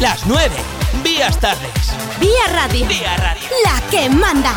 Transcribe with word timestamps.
Las 0.00 0.24
9. 0.28 0.54
Vías 1.02 1.40
tardes. 1.40 1.92
Vía 2.20 2.30
Radio. 2.52 2.86
Vía 2.86 3.16
Radio. 3.16 3.48
La 3.64 3.90
que 3.90 4.08
manda. 4.08 4.56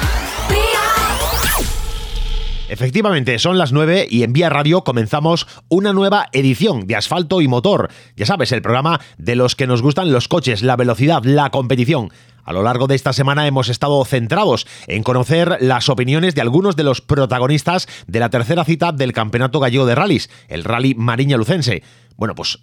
Efectivamente, 2.70 3.40
son 3.40 3.58
las 3.58 3.72
9 3.72 4.08
y 4.08 4.22
en 4.22 4.34
Vía 4.34 4.52
Radio 4.52 4.84
comenzamos 4.84 5.48
una 5.68 5.94
nueva 5.94 6.28
edición 6.32 6.86
de 6.86 6.96
Asfalto 6.96 7.42
y 7.42 7.48
Motor. 7.48 7.90
Ya 8.16 8.28
sabes, 8.28 8.52
el 8.52 8.62
programa 8.62 9.02
de 9.18 9.36
los 9.36 9.56
que 9.56 9.66
nos 9.66 9.82
gustan 9.82 10.12
los 10.12 10.28
coches, 10.28 10.62
la 10.62 10.76
velocidad, 10.76 11.24
la 11.24 11.50
competición. 11.50 12.12
A 12.44 12.54
lo 12.54 12.62
largo 12.62 12.86
de 12.86 12.94
esta 12.94 13.12
semana 13.12 13.48
hemos 13.48 13.68
estado 13.68 14.06
centrados 14.06 14.68
en 14.86 15.02
conocer 15.02 15.58
las 15.60 15.90
opiniones 15.90 16.36
de 16.36 16.42
algunos 16.42 16.76
de 16.76 16.84
los 16.84 17.02
protagonistas 17.02 17.88
de 18.06 18.20
la 18.20 18.30
tercera 18.30 18.64
cita 18.64 18.92
del 18.92 19.12
Campeonato 19.12 19.60
Gallego 19.60 19.88
de 19.88 19.96
Rallys, 19.96 20.30
el 20.50 20.64
Rally 20.64 20.94
Mariña 20.94 21.38
Lucense. 21.38 21.82
Bueno, 22.16 22.36
pues 22.36 22.60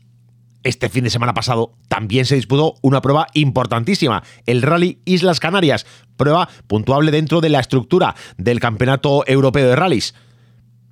este 0.68 0.90
fin 0.90 1.04
de 1.04 1.10
semana 1.10 1.32
pasado 1.32 1.72
también 1.88 2.26
se 2.26 2.34
disputó 2.34 2.74
una 2.82 3.00
prueba 3.00 3.26
importantísima, 3.32 4.22
el 4.44 4.60
Rally 4.60 5.00
Islas 5.06 5.40
Canarias, 5.40 5.86
prueba 6.18 6.48
puntuable 6.66 7.10
dentro 7.10 7.40
de 7.40 7.48
la 7.48 7.60
estructura 7.60 8.14
del 8.36 8.60
Campeonato 8.60 9.24
Europeo 9.26 9.66
de 9.66 9.76
Rallys. 9.76 10.14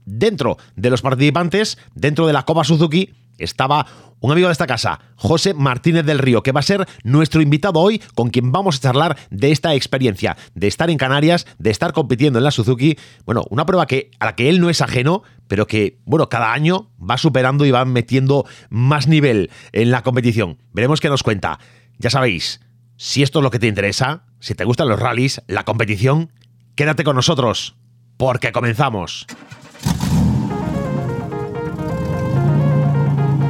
Dentro 0.07 0.57
de 0.77 0.89
los 0.89 1.03
participantes, 1.03 1.79
dentro 1.95 2.27
de 2.27 2.33
la 2.33 2.45
Copa 2.45 2.65
Suzuki, 2.65 3.13
estaba 3.39 3.87
un 4.21 4.33
amigo 4.33 4.49
de 4.49 4.53
esta 4.53 4.67
casa, 4.67 5.01
José 5.17 5.55
Martínez 5.55 6.05
del 6.05 6.19
Río, 6.19 6.43
que 6.43 6.53
va 6.53 6.61
a 6.61 6.63
ser 6.63 6.87
nuestro 7.05 7.43
invitado 7.43 7.81
hoy, 7.81 8.01
con 8.15 8.31
quien 8.31 8.51
vamos 8.51 8.77
a 8.77 8.81
charlar 8.81 9.17
de 9.31 9.53
esta 9.53 9.75
experiencia, 9.75 10.37
de 10.55 10.67
estar 10.67 10.91
en 10.91 10.99
Canarias, 10.99 11.47
de 11.59 11.71
estar 11.71 11.93
compitiendo 11.93 12.39
en 12.39 12.45
la 12.45 12.51
Suzuki. 12.51 12.97
Bueno, 13.25 13.45
una 13.51 13.67
prueba 13.67 13.87
que, 13.87 14.11
a 14.19 14.27
la 14.27 14.35
que 14.35 14.49
él 14.49 14.61
no 14.61 14.71
es 14.71 14.81
ajeno, 14.81 15.23
pero 15.49 15.67
que, 15.67 16.01
bueno, 16.07 16.29
cada 16.29 16.53
año 16.53 16.91
va 16.99 17.19
superando 17.19 17.67
y 17.67 17.71
va 17.71 17.85
metiendo 17.85 18.47
más 18.71 19.07
nivel 19.07 19.51
en 19.73 19.91
la 19.91 20.03
competición. 20.03 20.59
Veremos 20.73 21.01
qué 21.01 21.09
nos 21.09 21.23
cuenta. 21.23 21.59
Ya 21.99 22.11
sabéis, 22.11 22.61
si 22.97 23.23
esto 23.23 23.41
es 23.41 23.43
lo 23.43 23.51
que 23.51 23.59
te 23.59 23.67
interesa, 23.67 24.25
si 24.41 24.55
te 24.55 24.65
gustan 24.65 24.89
los 24.89 24.99
rallies, 24.99 25.43
la 25.47 25.65
competición, 25.65 26.33
quédate 26.75 27.05
con 27.05 27.17
nosotros, 27.17 27.77
porque 28.17 28.53
comenzamos. 28.53 29.27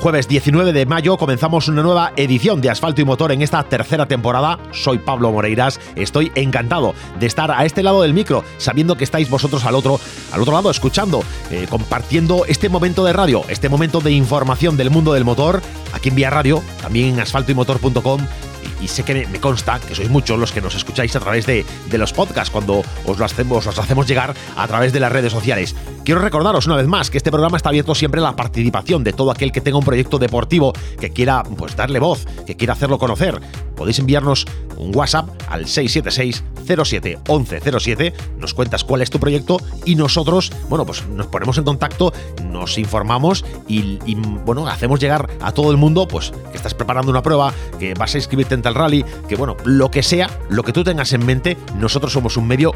Jueves 0.00 0.28
19 0.28 0.72
de 0.72 0.86
mayo 0.86 1.16
comenzamos 1.16 1.66
una 1.66 1.82
nueva 1.82 2.12
edición 2.14 2.60
de 2.60 2.70
Asfalto 2.70 3.00
y 3.00 3.04
Motor 3.04 3.32
en 3.32 3.42
esta 3.42 3.64
tercera 3.64 4.06
temporada. 4.06 4.60
Soy 4.70 4.98
Pablo 4.98 5.32
Moreiras, 5.32 5.80
estoy 5.96 6.30
encantado 6.36 6.94
de 7.18 7.26
estar 7.26 7.50
a 7.50 7.64
este 7.64 7.82
lado 7.82 8.02
del 8.02 8.14
micro, 8.14 8.44
sabiendo 8.58 8.96
que 8.96 9.02
estáis 9.02 9.28
vosotros 9.28 9.64
al 9.64 9.74
otro, 9.74 9.98
al 10.30 10.40
otro 10.40 10.52
lado, 10.52 10.70
escuchando, 10.70 11.24
eh, 11.50 11.66
compartiendo 11.68 12.44
este 12.46 12.68
momento 12.68 13.04
de 13.04 13.12
radio, 13.12 13.42
este 13.48 13.68
momento 13.68 14.00
de 14.00 14.12
información 14.12 14.76
del 14.76 14.90
mundo 14.90 15.14
del 15.14 15.24
motor, 15.24 15.62
aquí 15.92 16.10
en 16.10 16.14
Vía 16.14 16.30
Radio, 16.30 16.62
también 16.80 17.14
en 17.14 17.20
asfaltoymotor.com 17.20 18.20
y 18.80 18.86
sé 18.86 19.02
que 19.02 19.26
me 19.26 19.40
consta 19.40 19.80
que 19.80 19.96
sois 19.96 20.08
muchos 20.08 20.38
los 20.38 20.52
que 20.52 20.60
nos 20.60 20.76
escucháis 20.76 21.16
a 21.16 21.20
través 21.20 21.44
de, 21.46 21.66
de 21.90 21.98
los 21.98 22.12
podcasts 22.12 22.50
cuando 22.50 22.84
os 23.04 23.18
lo 23.18 23.24
hacemos, 23.24 23.66
os 23.66 23.78
hacemos 23.78 24.06
llegar 24.06 24.32
a 24.56 24.68
través 24.68 24.92
de 24.92 25.00
las 25.00 25.10
redes 25.10 25.32
sociales. 25.32 25.74
Quiero 26.08 26.22
recordaros 26.22 26.66
una 26.66 26.76
vez 26.76 26.86
más 26.86 27.10
que 27.10 27.18
este 27.18 27.30
programa 27.30 27.58
está 27.58 27.68
abierto 27.68 27.94
siempre 27.94 28.22
a 28.22 28.24
la 28.24 28.34
participación 28.34 29.04
de 29.04 29.12
todo 29.12 29.30
aquel 29.30 29.52
que 29.52 29.60
tenga 29.60 29.76
un 29.76 29.84
proyecto 29.84 30.18
deportivo 30.18 30.72
que 30.98 31.10
quiera 31.10 31.42
pues 31.42 31.76
darle 31.76 31.98
voz, 31.98 32.24
que 32.46 32.56
quiera 32.56 32.72
hacerlo 32.72 32.98
conocer. 32.98 33.38
Podéis 33.76 33.98
enviarnos 33.98 34.46
un 34.78 34.96
WhatsApp 34.96 35.28
al 35.50 35.66
676 35.66 36.44
07 36.82 37.18
1107, 37.28 38.14
nos 38.38 38.54
cuentas 38.54 38.84
cuál 38.84 39.02
es 39.02 39.10
tu 39.10 39.20
proyecto 39.20 39.58
y 39.84 39.96
nosotros, 39.96 40.50
bueno, 40.70 40.86
pues 40.86 41.06
nos 41.08 41.26
ponemos 41.26 41.58
en 41.58 41.64
contacto, 41.64 42.14
nos 42.42 42.78
informamos 42.78 43.44
y, 43.68 43.98
y, 44.06 44.14
bueno, 44.46 44.66
hacemos 44.66 45.00
llegar 45.00 45.28
a 45.42 45.52
todo 45.52 45.70
el 45.70 45.76
mundo 45.76 46.08
pues 46.08 46.32
que 46.50 46.56
estás 46.56 46.72
preparando 46.72 47.10
una 47.10 47.20
prueba, 47.20 47.52
que 47.78 47.92
vas 47.92 48.14
a 48.14 48.16
inscribirte 48.16 48.54
en 48.54 48.62
tal 48.62 48.74
rally, 48.74 49.04
que 49.28 49.36
bueno, 49.36 49.58
lo 49.64 49.90
que 49.90 50.02
sea, 50.02 50.30
lo 50.48 50.62
que 50.62 50.72
tú 50.72 50.84
tengas 50.84 51.12
en 51.12 51.26
mente, 51.26 51.58
nosotros 51.76 52.14
somos 52.14 52.38
un 52.38 52.46
medio 52.46 52.72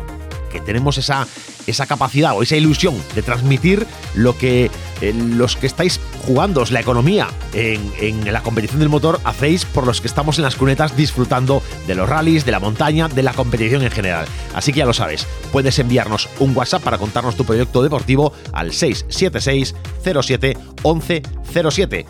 que 0.53 0.61
tenemos 0.61 0.99
esa, 0.99 1.27
esa 1.67 1.87
capacidad 1.87 2.37
o 2.37 2.43
esa 2.43 2.57
ilusión 2.57 2.95
de 3.15 3.23
transmitir 3.23 3.87
lo 4.15 4.37
que 4.37 4.71
eh, 5.01 5.13
los 5.13 5.57
que 5.57 5.67
estáis 5.67 5.99
jugando 6.27 6.63
la 6.71 6.81
economía 6.81 7.29
en, 7.55 7.93
en, 7.99 8.33
la 8.33 8.43
competición 8.43 8.79
del 8.79 8.89
motor 8.89 9.21
hacéis 9.25 9.65
por 9.65 9.87
los 9.87 10.01
que 10.01 10.07
estamos 10.07 10.39
en 10.39 10.45
las 10.45 10.55
cunetas 10.55 10.97
disfrutando 10.97 11.63
de 11.87 11.95
los 11.95 12.09
rallies, 12.09 12.45
de 12.45 12.53
la 12.53 12.61
montaña, 12.61 13.09
de 13.09 13.23
la 13.23 13.33
competición 13.33 13.83
en 13.83 13.91
general. 13.91 14.27
Así 14.55 14.73
que 14.73 14.79
ya 14.79 14.87
lo 14.87 14.93
sabes, 14.93 15.27
puedes 15.51 15.79
enviarnos 15.79 16.29
un 16.39 16.57
WhatsApp 16.57 16.83
para 16.83 16.99
contarnos 16.99 17.37
tu 17.37 17.45
proyecto 17.45 17.83
deportivo 17.83 18.33
al 18.53 18.73
676 18.73 19.75
07 20.23 20.57
1107. 20.85 22.07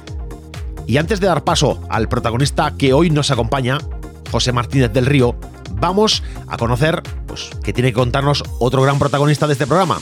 Y 0.87 0.97
antes 0.97 1.21
de 1.21 1.29
dar 1.29 1.45
paso 1.45 1.81
al 1.89 2.09
protagonista 2.09 2.75
que 2.77 2.93
hoy 2.93 3.09
nos 3.09 3.31
acompaña, 3.31 3.79
José 4.31 4.53
Martínez 4.53 4.93
del 4.93 5.07
Río, 5.07 5.37
vamos 5.82 6.22
a 6.47 6.56
conocer 6.56 7.03
pues, 7.26 7.50
que 7.62 7.72
tiene 7.72 7.91
que 7.91 7.94
contarnos 7.94 8.44
otro 8.60 8.82
gran 8.82 8.98
protagonista 8.98 9.47
de 9.48 9.54
este 9.54 9.66
programa. 9.66 9.98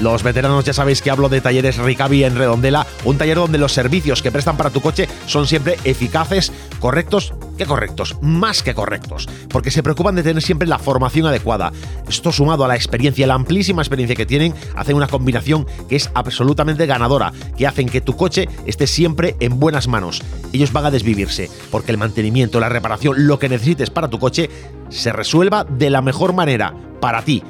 Los 0.00 0.22
veteranos 0.22 0.64
ya 0.64 0.72
sabéis 0.72 1.02
que 1.02 1.10
hablo 1.10 1.28
de 1.28 1.40
talleres 1.40 1.76
Ricavi 1.76 2.22
en 2.22 2.36
Redondela, 2.36 2.86
un 3.04 3.18
taller 3.18 3.36
donde 3.36 3.58
los 3.58 3.72
servicios 3.72 4.22
que 4.22 4.30
prestan 4.30 4.56
para 4.56 4.70
tu 4.70 4.80
coche 4.80 5.08
son 5.26 5.48
siempre 5.48 5.76
eficaces, 5.82 6.52
correctos, 6.78 7.34
que 7.56 7.66
correctos, 7.66 8.16
más 8.22 8.62
que 8.62 8.74
correctos, 8.74 9.28
porque 9.48 9.72
se 9.72 9.82
preocupan 9.82 10.14
de 10.14 10.22
tener 10.22 10.40
siempre 10.40 10.68
la 10.68 10.78
formación 10.78 11.26
adecuada. 11.26 11.72
Esto 12.08 12.30
sumado 12.30 12.64
a 12.64 12.68
la 12.68 12.76
experiencia, 12.76 13.26
la 13.26 13.34
amplísima 13.34 13.82
experiencia 13.82 14.14
que 14.14 14.24
tienen, 14.24 14.54
hacen 14.76 14.94
una 14.94 15.08
combinación 15.08 15.66
que 15.88 15.96
es 15.96 16.10
absolutamente 16.14 16.86
ganadora, 16.86 17.32
que 17.56 17.66
hacen 17.66 17.88
que 17.88 18.00
tu 18.00 18.16
coche 18.16 18.48
esté 18.66 18.86
siempre 18.86 19.34
en 19.40 19.58
buenas 19.58 19.88
manos. 19.88 20.22
Ellos 20.52 20.72
van 20.72 20.86
a 20.86 20.92
desvivirse, 20.92 21.50
porque 21.72 21.90
el 21.90 21.98
mantenimiento, 21.98 22.60
la 22.60 22.68
reparación, 22.68 23.26
lo 23.26 23.40
que 23.40 23.48
necesites 23.48 23.90
para 23.90 24.08
tu 24.08 24.20
coche, 24.20 24.48
se 24.90 25.12
resuelva 25.12 25.64
de 25.64 25.90
la 25.90 26.02
mejor 26.02 26.34
manera 26.34 26.72
para 27.00 27.22
ti 27.22 27.42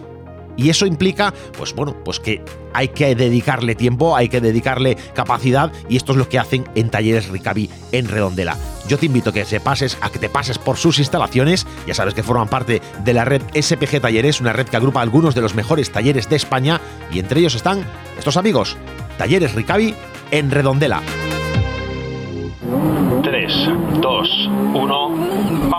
y 0.58 0.68
eso 0.68 0.84
implica, 0.84 1.32
pues 1.56 1.72
bueno, 1.72 1.96
pues 2.04 2.20
que 2.20 2.42
hay 2.74 2.88
que 2.88 3.14
dedicarle 3.14 3.76
tiempo, 3.76 4.16
hay 4.16 4.28
que 4.28 4.40
dedicarle 4.40 4.96
capacidad 5.14 5.72
y 5.88 5.96
esto 5.96 6.12
es 6.12 6.18
lo 6.18 6.28
que 6.28 6.38
hacen 6.38 6.68
en 6.74 6.90
Talleres 6.90 7.28
Ricavi 7.28 7.70
en 7.92 8.08
Redondela. 8.08 8.56
Yo 8.88 8.98
te 8.98 9.06
invito 9.06 9.30
a 9.30 9.32
que 9.32 9.44
se 9.44 9.60
pases, 9.60 9.96
a 10.00 10.10
que 10.10 10.18
te 10.18 10.28
pases 10.28 10.58
por 10.58 10.76
sus 10.76 10.98
instalaciones, 10.98 11.66
ya 11.86 11.94
sabes 11.94 12.12
que 12.12 12.22
forman 12.22 12.48
parte 12.48 12.82
de 13.04 13.14
la 13.14 13.24
red 13.24 13.42
SPG 13.54 14.00
Talleres, 14.00 14.40
una 14.40 14.52
red 14.52 14.66
que 14.66 14.76
agrupa 14.76 15.00
algunos 15.00 15.34
de 15.34 15.40
los 15.40 15.54
mejores 15.54 15.92
talleres 15.92 16.28
de 16.28 16.36
España 16.36 16.80
y 17.12 17.20
entre 17.20 17.40
ellos 17.40 17.54
están 17.54 17.84
estos 18.18 18.36
amigos, 18.36 18.76
Talleres 19.16 19.54
Ricavi 19.54 19.94
en 20.32 20.50
Redondela. 20.50 21.02
3, 23.22 23.70
2, 24.00 24.48
1. 24.74 25.27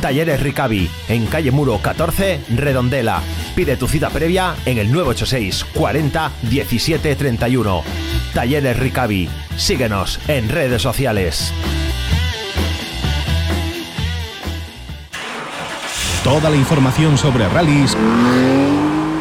Talleres 0.00 0.42
Ricavi, 0.42 0.88
en 1.08 1.26
calle 1.26 1.50
Muro 1.50 1.78
14, 1.82 2.40
Redondela. 2.56 3.20
Pide 3.54 3.76
tu 3.76 3.86
cita 3.86 4.10
previa 4.10 4.54
en 4.64 4.78
el 4.78 4.90
986 4.90 5.64
40 5.74 6.32
17 6.42 7.16
31. 7.16 7.82
Talleres 8.34 8.78
Ricavi. 8.78 9.28
Síguenos 9.56 10.18
en 10.28 10.48
redes 10.48 10.82
sociales. 10.82 11.52
Toda 16.24 16.50
la 16.50 16.56
información 16.56 17.16
sobre 17.18 17.48
rallies 17.48 17.96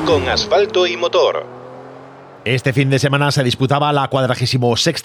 con 0.05 0.27
asfalto 0.27 0.87
y 0.87 0.97
motor. 0.97 1.58
Este 2.45 2.71
fin 2.71 2.89
de 2.89 2.99
semana 2.99 3.33
se 3.33 3.43
disputaba 3.43 3.91
la 3.91 4.07
46 4.07 4.61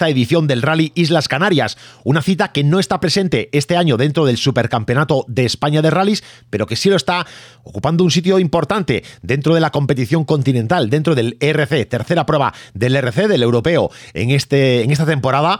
edición 0.07 0.47
del 0.47 0.61
Rally 0.61 0.93
Islas 0.95 1.27
Canarias, 1.27 1.77
una 2.05 2.21
cita 2.21 2.53
que 2.53 2.63
no 2.63 2.79
está 2.79 3.01
presente 3.01 3.49
este 3.51 3.75
año 3.75 3.97
dentro 3.97 4.25
del 4.25 4.37
Supercampeonato 4.37 5.25
de 5.27 5.43
España 5.43 5.81
de 5.81 5.89
Rallys, 5.89 6.23
pero 6.49 6.65
que 6.65 6.77
sí 6.77 6.89
lo 6.89 6.95
está 6.95 7.27
ocupando 7.63 8.05
un 8.05 8.11
sitio 8.11 8.39
importante 8.39 9.03
dentro 9.21 9.53
de 9.53 9.59
la 9.59 9.71
competición 9.71 10.23
continental, 10.23 10.89
dentro 10.89 11.13
del 11.13 11.35
RC, 11.41 11.85
tercera 11.87 12.25
prueba 12.25 12.53
del 12.73 12.95
RC, 12.95 13.27
del 13.27 13.43
europeo, 13.43 13.91
en, 14.13 14.31
este, 14.31 14.83
en 14.83 14.91
esta 14.91 15.05
temporada 15.05 15.59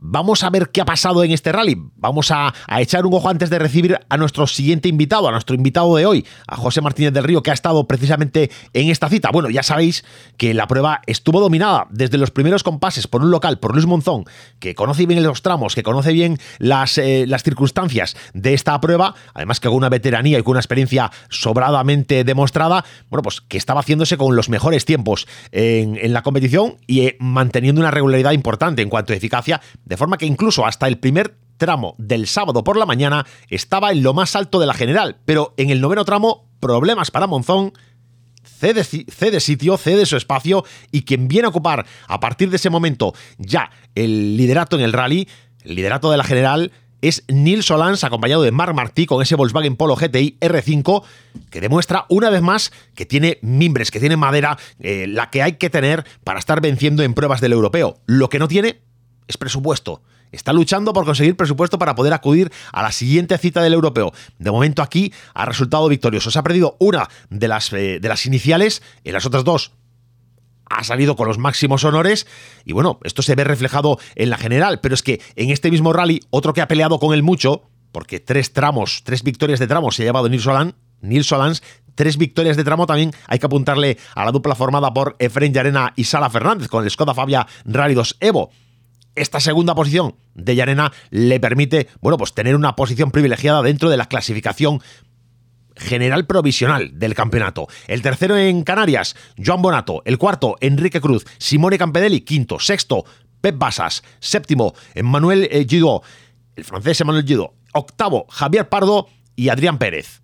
Vamos 0.00 0.44
a 0.44 0.50
ver 0.50 0.70
qué 0.70 0.80
ha 0.80 0.84
pasado 0.84 1.24
en 1.24 1.32
este 1.32 1.50
rally. 1.50 1.76
Vamos 1.96 2.30
a, 2.30 2.54
echar 2.78 3.04
un 3.04 3.14
ojo 3.14 3.28
antes 3.28 3.50
de 3.50 3.58
recibir 3.58 3.98
a 4.08 4.16
nuestro 4.16 4.46
siguiente 4.46 4.88
invitado, 4.88 5.28
a 5.28 5.32
nuestro 5.32 5.56
invitado 5.56 5.96
de 5.96 6.06
hoy, 6.06 6.24
a 6.46 6.56
José 6.56 6.80
Martínez 6.80 7.12
del 7.12 7.24
Río, 7.24 7.42
que 7.42 7.50
ha 7.50 7.54
estado 7.54 7.86
precisamente 7.88 8.50
en 8.74 8.90
esta 8.90 9.08
cita. 9.08 9.30
Bueno, 9.32 9.50
ya 9.50 9.64
sabéis 9.64 10.04
que 10.36 10.54
la 10.54 10.68
prueba 10.68 11.02
estuvo 11.06 11.40
dominada 11.40 11.88
desde 11.90 12.16
los 12.16 12.30
primeros 12.30 12.62
compases 12.62 13.08
por 13.08 13.22
un 13.22 13.32
local, 13.32 13.58
por 13.58 13.72
Luis 13.74 13.86
Monzón, 13.86 14.24
que 14.60 14.76
conoce 14.76 15.04
bien 15.04 15.22
los 15.24 15.42
tramos, 15.42 15.74
que 15.74 15.82
conoce 15.82 16.12
bien 16.12 16.38
las, 16.58 16.96
eh, 16.98 17.26
circunstancias 17.42 18.16
de 18.34 18.54
esta 18.54 18.80
prueba, 18.80 19.14
además 19.34 19.58
que 19.58 19.68
con 19.68 19.76
una 19.76 19.88
veteranía 19.88 20.38
y 20.38 20.42
con 20.42 20.52
una 20.52 20.60
experiencia 20.60 21.10
sobradamente 21.28 22.24
demostrada, 22.24 22.84
bueno, 23.10 23.22
pues 23.22 23.40
que 23.40 23.56
estaba 23.56 23.80
haciéndose 23.80 24.16
con 24.16 24.36
los 24.36 24.48
mejores 24.48 24.84
tiempos 24.84 25.26
en, 25.50 25.96
en 25.96 26.12
la 26.12 26.22
competición 26.22 26.76
y 26.86 27.00
eh, 27.00 27.16
manteniendo 27.18 27.80
una 27.80 27.90
regularidad 27.90 28.32
importante 28.32 28.82
en 28.82 28.90
cuanto 28.90 29.12
a 29.12 29.16
eficacia 29.16 29.60
de 29.88 29.96
forma 29.96 30.18
que 30.18 30.26
incluso 30.26 30.66
hasta 30.66 30.86
el 30.86 30.98
primer 30.98 31.34
tramo 31.56 31.94
del 31.98 32.26
sábado 32.26 32.62
por 32.62 32.76
la 32.76 32.86
mañana 32.86 33.26
estaba 33.48 33.90
en 33.90 34.02
lo 34.02 34.14
más 34.14 34.36
alto 34.36 34.60
de 34.60 34.66
la 34.66 34.74
general, 34.74 35.16
pero 35.24 35.54
en 35.56 35.70
el 35.70 35.80
noveno 35.80 36.04
tramo, 36.04 36.46
problemas 36.60 37.10
para 37.10 37.26
Monzón, 37.26 37.72
cede, 38.44 38.84
cede, 38.84 39.40
sitio, 39.40 39.76
cede 39.76 40.06
su 40.06 40.16
espacio 40.16 40.64
y 40.92 41.02
quien 41.02 41.26
viene 41.26 41.46
a 41.46 41.50
ocupar 41.50 41.86
a 42.06 42.20
partir 42.20 42.50
de 42.50 42.56
ese 42.56 42.70
momento 42.70 43.14
ya 43.38 43.70
el 43.94 44.36
liderato 44.36 44.76
en 44.76 44.82
el 44.82 44.92
rally, 44.92 45.26
el 45.64 45.74
liderato 45.74 46.10
de 46.10 46.18
la 46.18 46.24
general, 46.24 46.70
es 47.00 47.24
Nils 47.28 47.66
Solans 47.66 48.04
acompañado 48.04 48.42
de 48.42 48.50
Marc 48.50 48.74
Martí 48.74 49.06
con 49.06 49.22
ese 49.22 49.36
Volkswagen 49.36 49.76
Polo 49.76 49.96
GTI 49.96 50.36
R5 50.40 51.04
que 51.48 51.60
demuestra 51.60 52.06
una 52.08 52.28
vez 52.28 52.42
más 52.42 52.72
que 52.94 53.06
tiene 53.06 53.38
mimbres, 53.40 53.90
que 53.90 54.00
tiene 54.00 54.16
madera, 54.16 54.58
eh, 54.80 55.06
la 55.08 55.30
que 55.30 55.42
hay 55.42 55.52
que 55.52 55.70
tener 55.70 56.04
para 56.24 56.40
estar 56.40 56.60
venciendo 56.60 57.04
en 57.04 57.14
pruebas 57.14 57.40
del 57.40 57.52
europeo. 57.52 58.00
Lo 58.06 58.28
que 58.28 58.40
no 58.40 58.48
tiene 58.48 58.80
es 59.28 59.36
presupuesto. 59.36 60.02
Está 60.32 60.52
luchando 60.52 60.92
por 60.92 61.04
conseguir 61.04 61.36
presupuesto 61.36 61.78
para 61.78 61.94
poder 61.94 62.12
acudir 62.12 62.50
a 62.72 62.82
la 62.82 62.92
siguiente 62.92 63.38
cita 63.38 63.62
del 63.62 63.74
europeo. 63.74 64.12
De 64.38 64.50
momento 64.50 64.82
aquí 64.82 65.12
ha 65.34 65.46
resultado 65.46 65.88
victorioso. 65.88 66.30
Se 66.30 66.38
ha 66.38 66.42
perdido 66.42 66.76
una 66.80 67.08
de 67.30 67.48
las, 67.48 67.72
eh, 67.72 67.98
de 68.00 68.08
las 68.08 68.26
iniciales, 68.26 68.82
en 69.04 69.12
las 69.12 69.24
otras 69.24 69.44
dos 69.44 69.72
ha 70.70 70.84
salido 70.84 71.16
con 71.16 71.26
los 71.28 71.38
máximos 71.38 71.82
honores 71.84 72.26
y 72.66 72.74
bueno, 72.74 72.98
esto 73.02 73.22
se 73.22 73.34
ve 73.34 73.42
reflejado 73.44 73.98
en 74.16 74.28
la 74.28 74.36
general, 74.36 74.80
pero 74.80 74.94
es 74.94 75.02
que 75.02 75.20
en 75.34 75.50
este 75.50 75.70
mismo 75.70 75.94
rally, 75.94 76.20
otro 76.28 76.52
que 76.52 76.60
ha 76.60 76.68
peleado 76.68 76.98
con 76.98 77.14
él 77.14 77.22
mucho, 77.22 77.62
porque 77.90 78.20
tres 78.20 78.52
tramos, 78.52 79.02
tres 79.02 79.22
victorias 79.22 79.58
de 79.58 79.66
tramo 79.66 79.90
se 79.90 80.02
ha 80.02 80.06
llevado 80.06 80.28
Nils 80.28 80.42
Solans, 80.42 80.74
Nils 81.00 81.26
Solans, 81.26 81.62
tres 81.94 82.18
victorias 82.18 82.56
de 82.56 82.64
tramo 82.64 82.86
también 82.86 83.12
hay 83.26 83.38
que 83.38 83.46
apuntarle 83.46 83.96
a 84.14 84.24
la 84.24 84.30
dupla 84.30 84.54
formada 84.54 84.92
por 84.92 85.16
Efren 85.18 85.54
Yarena 85.54 85.94
y 85.96 86.04
Sala 86.04 86.28
Fernández 86.28 86.68
con 86.68 86.84
el 86.84 86.90
Skoda 86.90 87.14
Fabia 87.14 87.46
Rally 87.64 87.94
2 87.94 88.18
Evo 88.20 88.50
esta 89.20 89.40
segunda 89.40 89.74
posición 89.74 90.16
de 90.34 90.54
Yarena 90.54 90.92
le 91.10 91.40
permite, 91.40 91.88
bueno, 92.00 92.16
pues 92.16 92.34
tener 92.34 92.54
una 92.54 92.76
posición 92.76 93.10
privilegiada 93.10 93.62
dentro 93.62 93.90
de 93.90 93.96
la 93.96 94.06
clasificación 94.06 94.80
general 95.78 96.26
provisional 96.26 96.98
del 96.98 97.14
campeonato. 97.14 97.68
El 97.86 98.02
tercero 98.02 98.36
en 98.36 98.62
Canarias, 98.64 99.16
Joan 99.44 99.62
Bonato. 99.62 100.02
El 100.04 100.18
cuarto, 100.18 100.56
Enrique 100.60 101.00
Cruz. 101.00 101.24
Simone 101.38 101.78
Campedelli, 101.78 102.22
quinto. 102.22 102.58
Sexto, 102.58 103.04
Pep 103.40 103.58
Basas. 103.58 104.02
Séptimo, 104.20 104.74
Emmanuel 104.94 105.48
eh, 105.50 105.66
Gido. 105.68 106.02
El 106.56 106.64
francés 106.64 107.00
Emmanuel 107.00 107.24
Gido. 107.24 107.54
Octavo, 107.72 108.26
Javier 108.28 108.68
Pardo 108.68 109.08
y 109.36 109.48
Adrián 109.50 109.78
Pérez. 109.78 110.22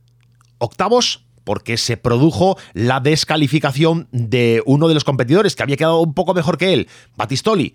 Octavos, 0.58 1.26
porque 1.44 1.76
se 1.76 1.96
produjo 1.96 2.56
la 2.72 3.00
descalificación 3.00 4.08
de 4.12 4.62
uno 4.66 4.88
de 4.88 4.94
los 4.94 5.04
competidores 5.04 5.54
que 5.54 5.62
había 5.62 5.76
quedado 5.76 6.00
un 6.00 6.14
poco 6.14 6.34
mejor 6.34 6.58
que 6.58 6.72
él, 6.72 6.88
Batistoli 7.16 7.74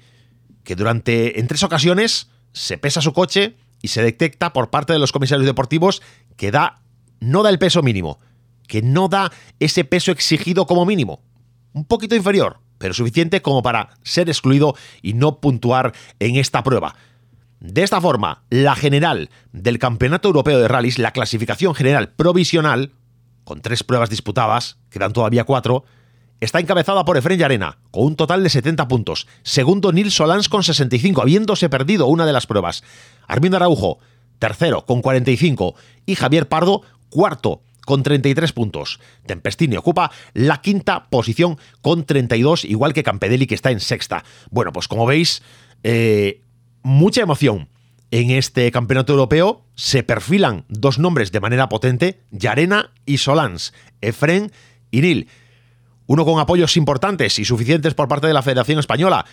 que 0.69 0.75
durante 0.75 1.39
en 1.39 1.47
tres 1.47 1.63
ocasiones 1.63 2.29
se 2.53 2.77
pesa 2.77 3.01
su 3.01 3.11
coche 3.11 3.55
y 3.81 3.87
se 3.87 4.03
detecta 4.03 4.53
por 4.53 4.69
parte 4.69 4.93
de 4.93 4.99
los 4.99 5.11
comisarios 5.11 5.47
deportivos 5.47 6.03
que 6.37 6.51
da 6.51 6.83
no 7.19 7.41
da 7.41 7.49
el 7.49 7.57
peso 7.57 7.81
mínimo, 7.81 8.19
que 8.67 8.83
no 8.83 9.07
da 9.07 9.31
ese 9.59 9.83
peso 9.83 10.11
exigido 10.11 10.67
como 10.67 10.85
mínimo, 10.85 11.23
un 11.73 11.85
poquito 11.85 12.15
inferior, 12.15 12.59
pero 12.77 12.93
suficiente 12.93 13.41
como 13.41 13.63
para 13.63 13.97
ser 14.03 14.29
excluido 14.29 14.75
y 15.01 15.13
no 15.13 15.39
puntuar 15.39 15.91
en 16.19 16.35
esta 16.35 16.61
prueba. 16.61 16.95
De 17.59 17.81
esta 17.81 17.99
forma, 17.99 18.43
la 18.51 18.75
general 18.75 19.31
del 19.51 19.79
Campeonato 19.79 20.27
Europeo 20.27 20.59
de 20.59 20.67
Rallys, 20.67 20.99
la 20.99 21.13
clasificación 21.13 21.73
general 21.73 22.09
provisional, 22.09 22.91
con 23.43 23.61
tres 23.61 23.83
pruebas 23.83 24.11
disputadas, 24.11 24.77
quedan 24.91 25.13
todavía 25.13 25.45
cuatro, 25.45 25.83
está 26.39 26.59
encabezada 26.59 27.05
por 27.05 27.17
Efren 27.17 27.43
Arena, 27.43 27.77
con 27.91 28.03
un 28.05 28.15
total 28.15 28.43
de 28.43 28.49
70 28.49 28.87
puntos. 28.87 29.27
Segundo, 29.43 29.91
Nils 29.91 30.13
Solans 30.13 30.49
con 30.49 30.63
65, 30.63 31.21
habiéndose 31.21 31.69
perdido 31.69 32.07
una 32.07 32.25
de 32.25 32.33
las 32.33 32.47
pruebas. 32.47 32.83
Armindo 33.27 33.57
Araujo, 33.57 33.99
tercero, 34.39 34.85
con 34.85 35.01
45. 35.01 35.75
Y 36.05 36.15
Javier 36.15 36.47
Pardo, 36.47 36.81
cuarto, 37.09 37.61
con 37.85 38.03
33 38.03 38.53
puntos. 38.53 38.99
Tempestini 39.25 39.75
ocupa 39.75 40.11
la 40.33 40.61
quinta 40.61 41.09
posición 41.09 41.57
con 41.81 42.05
32, 42.05 42.65
igual 42.65 42.93
que 42.93 43.03
Campedelli, 43.03 43.47
que 43.47 43.55
está 43.55 43.71
en 43.71 43.79
sexta. 43.79 44.23
Bueno, 44.51 44.71
pues 44.71 44.87
como 44.87 45.05
veis, 45.05 45.41
eh, 45.83 46.43
mucha 46.83 47.21
emoción. 47.21 47.69
En 48.11 48.31
este 48.31 48.71
campeonato 48.71 49.13
europeo 49.13 49.65
se 49.75 50.01
perfilan 50.01 50.65
dos 50.67 50.97
nombres 50.97 51.31
de 51.31 51.39
manera 51.41 51.69
potente, 51.69 52.21
Yarena 52.31 52.91
y 53.05 53.19
Solans, 53.19 53.71
Efren 54.01 54.51
y 54.89 55.01
Nil 55.01 55.27
uno 56.09 56.25
con 56.25 56.39
apoyos 56.39 56.75
importantes 56.75 57.37
y 57.37 57.45
suficientes 57.45 57.93
por 57.93 58.07
parte 58.07 58.25
de 58.25 58.33
la 58.33 58.41
Federación 58.41 58.79
Española, 58.79 59.27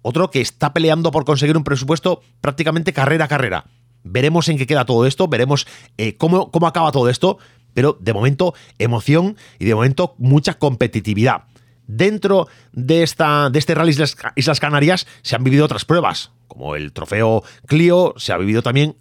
otro 0.00 0.30
que 0.30 0.40
está 0.40 0.72
peleando 0.72 1.10
por 1.10 1.24
conseguir 1.24 1.56
un 1.56 1.64
presupuesto 1.64 2.22
prácticamente 2.40 2.92
carrera 2.92 3.24
a 3.24 3.28
carrera. 3.28 3.64
Veremos 4.04 4.48
en 4.48 4.56
qué 4.56 4.64
queda 4.64 4.84
todo 4.84 5.06
esto, 5.06 5.26
veremos 5.26 5.66
eh, 5.98 6.16
cómo, 6.16 6.52
cómo 6.52 6.68
acaba 6.68 6.92
todo 6.92 7.08
esto, 7.08 7.38
pero 7.74 7.98
de 8.00 8.12
momento 8.12 8.54
emoción 8.78 9.36
y 9.58 9.64
de 9.64 9.74
momento 9.74 10.14
mucha 10.18 10.54
competitividad. 10.54 11.46
Dentro 11.88 12.46
de, 12.72 13.02
esta, 13.02 13.50
de 13.50 13.58
este 13.58 13.74
Rally 13.74 13.96
Islas 14.36 14.60
Canarias 14.60 15.08
se 15.22 15.34
han 15.34 15.42
vivido 15.42 15.64
otras 15.64 15.84
pruebas, 15.84 16.30
como 16.46 16.76
el 16.76 16.92
trofeo 16.92 17.42
Clio, 17.66 18.14
se 18.18 18.32
ha 18.32 18.38
vivido 18.38 18.62
también 18.62 18.94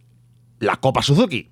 la 0.57 0.77
Copa 0.77 1.03
Suzuki. 1.03 1.51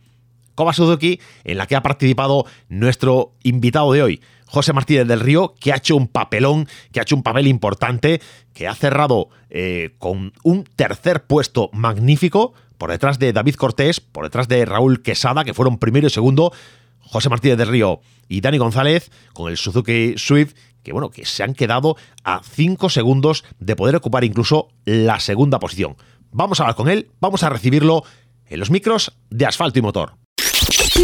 Copa 0.55 0.73
Suzuki 0.73 1.21
en 1.43 1.59
la 1.59 1.67
que 1.67 1.75
ha 1.75 1.83
participado 1.83 2.47
nuestro 2.67 3.33
invitado 3.43 3.93
de 3.93 4.01
hoy, 4.01 4.21
José 4.47 4.73
Martínez 4.73 5.07
del 5.07 5.19
Río, 5.19 5.55
que 5.59 5.73
ha 5.73 5.77
hecho 5.77 5.95
un 5.95 6.07
papelón, 6.07 6.67
que 6.91 6.99
ha 6.99 7.03
hecho 7.03 7.15
un 7.15 7.23
papel 7.23 7.47
importante, 7.47 8.21
que 8.53 8.67
ha 8.67 8.73
cerrado 8.73 9.29
eh, 9.49 9.95
con 9.99 10.33
un 10.43 10.63
tercer 10.63 11.25
puesto 11.25 11.69
magnífico, 11.73 12.53
por 12.77 12.91
detrás 12.91 13.19
de 13.19 13.33
David 13.33 13.55
Cortés, 13.55 13.99
por 13.99 14.23
detrás 14.23 14.47
de 14.47 14.65
Raúl 14.65 15.01
Quesada, 15.01 15.43
que 15.43 15.53
fueron 15.53 15.77
primero 15.77 16.07
y 16.07 16.09
segundo, 16.09 16.53
José 16.99 17.29
Martínez 17.29 17.57
del 17.57 17.69
Río 17.69 18.01
y 18.27 18.41
Dani 18.41 18.57
González 18.57 19.11
con 19.33 19.49
el 19.49 19.57
Suzuki 19.57 20.15
Swift, 20.17 20.55
que 20.83 20.93
bueno, 20.93 21.09
que 21.09 21.25
se 21.25 21.43
han 21.43 21.53
quedado 21.53 21.95
a 22.23 22.41
cinco 22.43 22.89
segundos 22.89 23.43
de 23.59 23.75
poder 23.75 23.95
ocupar 23.95 24.23
incluso 24.23 24.69
la 24.85 25.19
segunda 25.19 25.59
posición. 25.59 25.95
Vamos 26.31 26.59
a 26.59 26.63
hablar 26.63 26.75
con 26.75 26.89
él, 26.89 27.11
vamos 27.19 27.43
a 27.43 27.49
recibirlo 27.49 28.03
en 28.45 28.59
los 28.59 28.69
micros 28.69 29.17
de 29.29 29.45
asfalto 29.45 29.79
y 29.79 29.81
motor. 29.81 30.13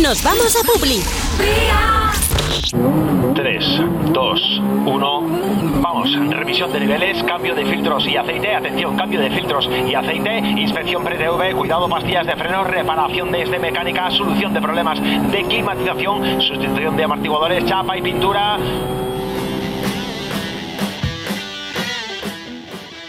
Nos 0.02 0.24
vamos 0.24 0.56
a 0.56 0.64
Publi. 0.66 2.03
3, 2.72 3.82
2, 4.14 4.62
1. 4.86 5.22
Vamos, 5.82 6.30
revisión 6.30 6.72
de 6.72 6.80
niveles, 6.80 7.22
cambio 7.24 7.54
de 7.56 7.66
filtros 7.66 8.08
y 8.08 8.16
aceite. 8.16 8.56
Atención, 8.56 8.96
cambio 8.96 9.20
de 9.20 9.30
filtros 9.32 9.70
y 9.88 9.94
aceite. 9.94 10.38
Inspección 10.38 11.04
pre-TV, 11.04 11.54
cuidado, 11.56 11.90
pastillas 11.90 12.26
de 12.26 12.36
freno, 12.36 12.64
reparación 12.64 13.32
de 13.32 13.44
este 13.44 13.60
mecánica, 13.60 14.10
solución 14.12 14.54
de 14.54 14.62
problemas 14.62 15.00
de 15.02 15.44
climatización, 15.44 16.42
sustitución 16.42 16.96
de 16.96 17.04
amortiguadores, 17.04 17.66
chapa 17.66 17.98
y 17.98 18.02
pintura. 18.02 18.58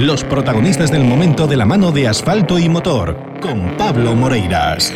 Los 0.00 0.24
protagonistas 0.24 0.90
del 0.90 1.04
momento 1.04 1.46
de 1.46 1.58
la 1.58 1.66
mano 1.66 1.92
de 1.92 2.08
asfalto 2.08 2.58
y 2.58 2.70
motor, 2.70 3.14
con 3.42 3.76
Pablo 3.76 4.14
Moreiras. 4.14 4.94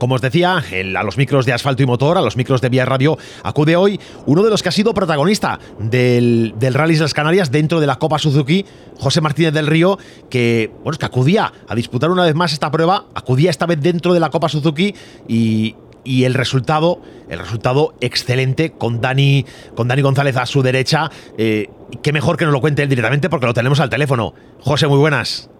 Como 0.00 0.16
os 0.16 0.20
decía, 0.20 0.56
a 0.56 1.02
los 1.04 1.16
micros 1.16 1.46
de 1.46 1.52
asfalto 1.52 1.84
y 1.84 1.86
motor, 1.86 2.18
a 2.18 2.22
los 2.22 2.36
micros 2.36 2.60
de 2.60 2.70
Vía 2.70 2.84
Radio, 2.84 3.16
acude 3.44 3.76
hoy 3.76 4.00
uno 4.26 4.42
de 4.42 4.50
los 4.50 4.64
que 4.64 4.70
ha 4.70 4.72
sido 4.72 4.94
protagonista 4.94 5.60
del, 5.78 6.54
del 6.58 6.74
Rally 6.74 6.96
de 6.96 7.02
las 7.02 7.14
Canarias 7.14 7.52
dentro 7.52 7.78
de 7.78 7.86
la 7.86 8.00
Copa 8.00 8.18
Suzuki, 8.18 8.66
José 8.98 9.20
Martínez 9.20 9.52
del 9.52 9.68
Río, 9.68 9.96
que, 10.28 10.72
bueno, 10.82 10.98
que 10.98 11.06
acudía 11.06 11.52
a 11.68 11.74
disputar 11.76 12.10
una 12.10 12.24
vez 12.24 12.34
más 12.34 12.52
esta 12.52 12.68
prueba, 12.72 13.04
acudía 13.14 13.50
esta 13.50 13.66
vez 13.66 13.80
dentro 13.80 14.12
de 14.12 14.18
la 14.18 14.30
Copa 14.30 14.48
Suzuki 14.48 14.92
y, 15.28 15.76
el 16.04 16.34
resultado, 16.34 17.00
el 17.28 17.38
resultado 17.38 17.94
excelente 18.00 18.72
con 18.72 19.00
Dani, 19.00 19.44
con 19.74 19.88
Dani 19.88 20.02
González 20.02 20.36
a 20.36 20.46
su 20.46 20.62
derecha. 20.62 21.10
Eh, 21.36 21.68
qué 22.02 22.12
mejor 22.12 22.36
que 22.36 22.44
nos 22.44 22.52
lo 22.52 22.60
cuente 22.60 22.82
él 22.82 22.88
directamente 22.88 23.28
porque 23.28 23.46
lo 23.46 23.54
tenemos 23.54 23.80
al 23.80 23.90
teléfono. 23.90 24.34
José, 24.60 24.86
muy 24.86 24.98
buenas. 24.98 25.50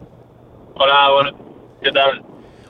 Hola, 0.75 1.11
bueno, 1.11 1.31
¿qué 1.83 1.91
tal? 1.91 2.23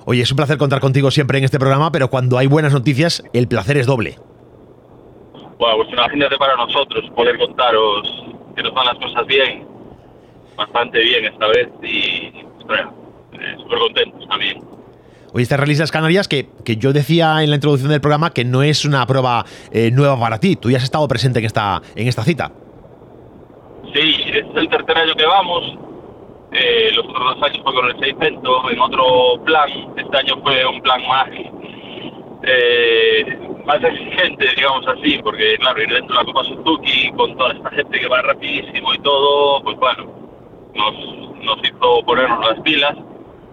Oye, 0.04 0.22
es 0.22 0.30
un 0.30 0.36
placer 0.36 0.56
contar 0.56 0.80
contigo 0.80 1.10
siempre 1.10 1.38
en 1.38 1.44
este 1.44 1.58
programa, 1.58 1.92
pero 1.92 2.08
cuando 2.08 2.38
hay 2.38 2.46
buenas 2.46 2.72
noticias, 2.72 3.22
el 3.32 3.46
placer 3.46 3.76
es 3.76 3.86
doble. 3.86 4.18
Bueno, 5.58 5.76
pues 5.76 5.92
imagínate 5.92 6.36
para 6.38 6.56
nosotros 6.56 7.04
poder 7.14 7.36
contaros 7.36 8.24
que 8.56 8.62
nos 8.62 8.72
van 8.72 8.86
las 8.86 8.96
cosas 8.96 9.26
bien, 9.26 9.66
bastante 10.56 11.00
bien 11.00 11.26
esta 11.26 11.46
vez 11.48 11.68
y 11.82 12.26
eh, 12.26 13.56
súper 13.58 13.78
contentos 13.78 14.28
también. 14.28 14.77
Oye, 15.38 15.44
este 15.44 15.56
Rally 15.56 15.76
las 15.76 15.92
Canarias 15.92 16.26
que, 16.26 16.48
que, 16.64 16.78
yo 16.78 16.92
decía 16.92 17.44
en 17.44 17.50
la 17.50 17.54
introducción 17.54 17.92
del 17.92 18.00
programa 18.00 18.32
que 18.32 18.44
no 18.44 18.64
es 18.64 18.84
una 18.84 19.06
prueba 19.06 19.44
eh, 19.70 19.92
nueva 19.92 20.18
para 20.18 20.40
ti. 20.40 20.56
Tú 20.56 20.68
ya 20.68 20.78
has 20.78 20.82
estado 20.82 21.06
presente 21.06 21.38
en 21.38 21.44
esta, 21.44 21.80
en 21.94 22.08
esta 22.08 22.24
cita. 22.24 22.50
Sí, 23.94 24.16
es 24.34 24.44
el 24.56 24.68
tercer 24.68 24.98
año 24.98 25.14
que 25.14 25.24
vamos. 25.24 25.78
Eh, 26.50 26.90
los 26.92 27.06
otros 27.06 27.36
dos 27.36 27.42
años 27.48 27.60
fue 27.62 27.72
con 27.72 27.86
el 27.86 28.00
600 28.00 28.72
en 28.72 28.80
otro 28.80 29.04
plan. 29.44 29.70
Este 29.96 30.16
año 30.16 30.42
fue 30.42 30.66
un 30.66 30.82
plan 30.82 31.06
más, 31.06 31.28
eh, 32.42 33.38
más 33.64 33.84
exigente, 33.84 34.44
digamos 34.56 34.88
así, 34.88 35.20
porque 35.22 35.56
claro, 35.58 35.80
ir 35.80 35.88
dentro 35.88 36.16
de 36.16 36.20
la 36.20 36.24
Copa 36.24 36.42
Suzuki 36.42 37.12
con 37.12 37.36
toda 37.36 37.52
esta 37.52 37.70
gente 37.70 38.00
que 38.00 38.08
va 38.08 38.22
rapidísimo 38.22 38.92
y 38.92 38.98
todo, 39.02 39.62
pues 39.62 39.76
bueno, 39.76 40.04
nos, 40.74 41.44
nos 41.44 41.58
hizo 41.62 42.02
ponernos 42.04 42.44
las 42.44 42.60
pilas. 42.62 42.96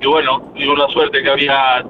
Y 0.02 0.08
bueno, 0.08 0.42
tuvimos 0.54 0.78
la 0.78 0.88
suerte 0.90 1.22
que 1.22 1.30
había 1.30 1.86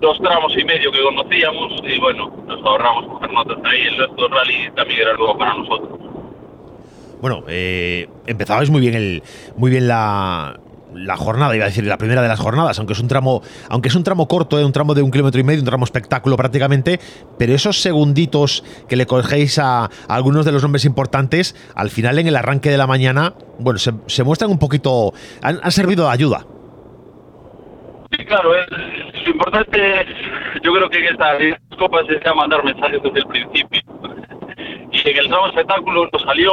dos 0.00 0.18
tramos 0.20 0.56
y 0.56 0.64
medio 0.64 0.92
que 0.92 1.02
conocíamos 1.02 1.72
y 1.84 1.98
bueno, 1.98 2.30
nos 2.46 2.62
ahorramos 2.64 3.06
coger 3.06 3.32
notas 3.32 3.58
ahí. 3.64 3.82
El 3.82 3.98
resto 3.98 4.28
rally 4.28 4.70
también 4.74 5.00
era 5.00 5.14
nuevo 5.14 5.38
para 5.38 5.54
nosotros 5.54 5.96
bueno, 7.20 7.44
eh, 7.48 8.08
empezabais 8.26 8.70
muy 8.70 8.80
bien 8.80 8.94
el, 8.94 9.22
muy 9.56 9.70
bien 9.70 9.88
la, 9.88 10.60
la 10.94 11.16
jornada, 11.16 11.54
iba 11.56 11.64
a 11.64 11.68
decir, 11.68 11.84
la 11.84 11.98
primera 11.98 12.22
de 12.22 12.28
las 12.28 12.38
jornadas, 12.38 12.78
aunque 12.78 12.92
es 12.92 13.00
un 13.00 13.08
tramo, 13.08 13.42
aunque 13.68 13.88
es 13.88 13.94
un 13.94 14.04
tramo 14.04 14.28
corto, 14.28 14.58
eh, 14.58 14.64
un 14.64 14.72
tramo 14.72 14.94
de 14.94 15.02
un 15.02 15.10
kilómetro 15.10 15.40
y 15.40 15.44
medio, 15.44 15.60
un 15.60 15.66
tramo 15.66 15.84
espectáculo 15.84 16.36
prácticamente, 16.36 17.00
pero 17.38 17.54
esos 17.54 17.80
segunditos 17.80 18.64
que 18.88 18.96
le 18.96 19.06
cogéis 19.06 19.58
a, 19.58 19.90
algunos 20.08 20.44
de 20.44 20.52
los 20.52 20.62
nombres 20.62 20.84
importantes, 20.84 21.56
al 21.74 21.90
final 21.90 22.18
en 22.18 22.26
el 22.26 22.36
arranque 22.36 22.70
de 22.70 22.78
la 22.78 22.86
mañana, 22.86 23.34
bueno, 23.58 23.78
se, 23.78 24.22
muestran 24.22 24.50
un 24.50 24.58
poquito, 24.58 25.12
han, 25.42 25.72
servido 25.72 26.04
de 26.04 26.12
ayuda. 26.12 26.46
Claro, 28.26 28.52
lo 28.52 29.30
importante, 29.30 30.06
yo 30.62 30.72
creo 30.72 30.90
que 30.90 30.98
en 30.98 31.04
estas 31.06 31.38
copas 31.78 32.02
es 32.08 32.22
ya 32.24 32.34
mandar 32.34 32.64
mensajes 32.64 33.00
desde 33.02 33.20
el 33.20 33.26
principio 33.26 33.82
y 35.04 35.10
en 35.10 35.16
el 35.16 35.28
tramo 35.28 35.46
espectáculo 35.48 36.08
nos 36.12 36.22
salió 36.22 36.52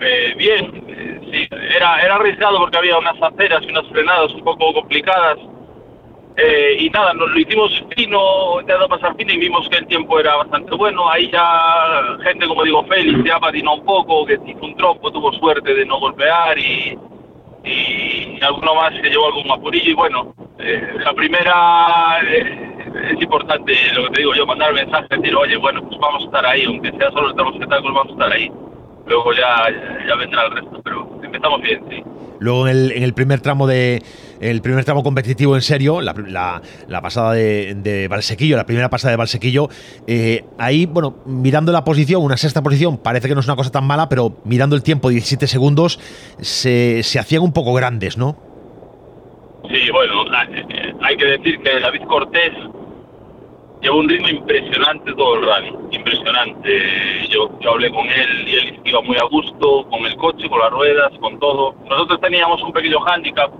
eh, 0.00 0.34
bien. 0.36 0.84
Eh, 0.88 1.20
sí, 1.30 1.48
era, 1.76 2.00
era 2.00 2.16
arriesgado 2.16 2.58
porque 2.58 2.78
había 2.78 2.98
unas 2.98 3.20
aceras 3.20 3.62
y 3.62 3.70
unas 3.70 3.86
frenadas 3.88 4.32
un 4.32 4.42
poco 4.42 4.72
complicadas. 4.72 5.38
Eh, 6.36 6.78
y 6.80 6.90
nada, 6.90 7.14
nos 7.14 7.30
lo 7.30 7.38
hicimos 7.38 7.84
fino, 7.96 8.60
intentando 8.60 8.88
pasar 8.88 9.14
fino 9.16 9.32
y 9.32 9.38
vimos 9.38 9.68
que 9.68 9.78
el 9.78 9.86
tiempo 9.86 10.18
era 10.18 10.36
bastante 10.36 10.74
bueno. 10.74 11.08
Ahí 11.08 11.30
ya 11.30 12.16
gente, 12.24 12.46
como 12.46 12.64
digo, 12.64 12.84
Félix 12.86 13.22
ya 13.24 13.38
patinó 13.38 13.74
un 13.74 13.84
poco, 13.84 14.26
que 14.26 14.34
hizo 14.44 14.64
un 14.64 14.76
trompo, 14.76 15.12
tuvo 15.12 15.32
suerte 15.34 15.74
de 15.74 15.86
no 15.86 16.00
golpear 16.00 16.58
y, 16.58 16.98
y 17.64 18.38
alguno 18.42 18.74
más 18.74 18.92
que 19.00 19.08
llevó 19.08 19.26
algún 19.26 19.50
apurillo. 19.50 19.90
Y 19.90 19.94
bueno, 19.94 20.34
la 20.58 21.12
primera 21.14 22.20
es 22.20 23.22
importante 23.22 23.74
lo 23.94 24.04
que 24.04 24.10
te 24.10 24.20
digo 24.20 24.34
yo, 24.34 24.46
mandar 24.46 24.72
mensaje, 24.72 25.06
decir, 25.10 25.34
oye, 25.34 25.56
bueno, 25.56 25.82
pues 25.82 25.98
vamos 26.00 26.22
a 26.22 26.26
estar 26.26 26.46
ahí, 26.46 26.64
aunque 26.64 26.90
sea 26.92 27.10
solo 27.10 27.30
el 27.30 27.54
espectáculo, 27.54 27.94
vamos 27.94 28.12
a 28.12 28.12
estar 28.12 28.32
ahí. 28.32 28.50
Luego 29.06 29.32
ya, 29.34 29.68
ya 30.06 30.14
vendrá 30.14 30.46
el 30.46 30.52
resto, 30.52 30.80
pero 30.82 31.20
empezamos 31.22 31.60
bien, 31.60 31.84
sí. 31.90 32.02
Luego 32.38 32.66
en 32.66 32.76
el, 32.76 32.92
en 32.92 33.02
el 33.02 33.14
primer 33.14 33.40
tramo 33.40 33.66
de 33.66 34.02
el 34.50 34.60
primer 34.60 34.84
tramo 34.84 35.02
competitivo 35.02 35.54
en 35.56 35.62
serio, 35.62 36.02
la, 36.02 36.14
la, 36.86 37.00
pasada 37.00 37.32
de, 37.32 37.74
de, 37.74 38.08
Valsequillo, 38.08 38.56
la 38.56 38.66
primera 38.66 38.90
pasada 38.90 39.12
de 39.12 39.16
Valsequillo, 39.16 39.68
eh, 40.06 40.44
ahí, 40.58 40.84
bueno, 40.84 41.16
mirando 41.24 41.72
la 41.72 41.82
posición, 41.82 42.22
una 42.22 42.36
sexta 42.36 42.62
posición, 42.62 42.98
parece 42.98 43.26
que 43.26 43.34
no 43.34 43.40
es 43.40 43.46
una 43.46 43.56
cosa 43.56 43.70
tan 43.70 43.86
mala, 43.86 44.08
pero 44.08 44.36
mirando 44.44 44.76
el 44.76 44.82
tiempo, 44.82 45.08
17 45.08 45.46
segundos, 45.46 45.98
se, 46.40 47.02
se 47.02 47.18
hacían 47.18 47.42
un 47.42 47.52
poco 47.54 47.72
grandes, 47.72 48.18
¿no? 48.18 48.36
Sí, 49.70 49.90
bueno, 49.90 50.24
hay 51.00 51.16
que 51.16 51.24
decir 51.24 51.58
que 51.60 51.80
David 51.80 52.02
Cortés 52.02 52.52
lleva 53.80 53.96
un 53.96 54.08
ritmo 54.08 54.28
impresionante 54.28 55.12
todo 55.14 55.36
el 55.36 55.46
rally, 55.46 55.72
impresionante. 55.90 57.28
Yo, 57.30 57.50
yo 57.60 57.70
hablé 57.70 57.90
con 57.90 58.06
él 58.06 58.48
y 58.48 58.56
él 58.56 58.80
iba 58.84 59.00
muy 59.00 59.16
a 59.16 59.24
gusto, 59.24 59.86
con 59.88 60.04
el 60.04 60.14
coche, 60.16 60.50
con 60.50 60.58
las 60.58 60.70
ruedas, 60.70 61.12
con 61.18 61.38
todo. 61.38 61.74
Nosotros 61.88 62.20
teníamos 62.20 62.62
un 62.62 62.72
pequeño 62.72 63.00
hándicap, 63.00 63.50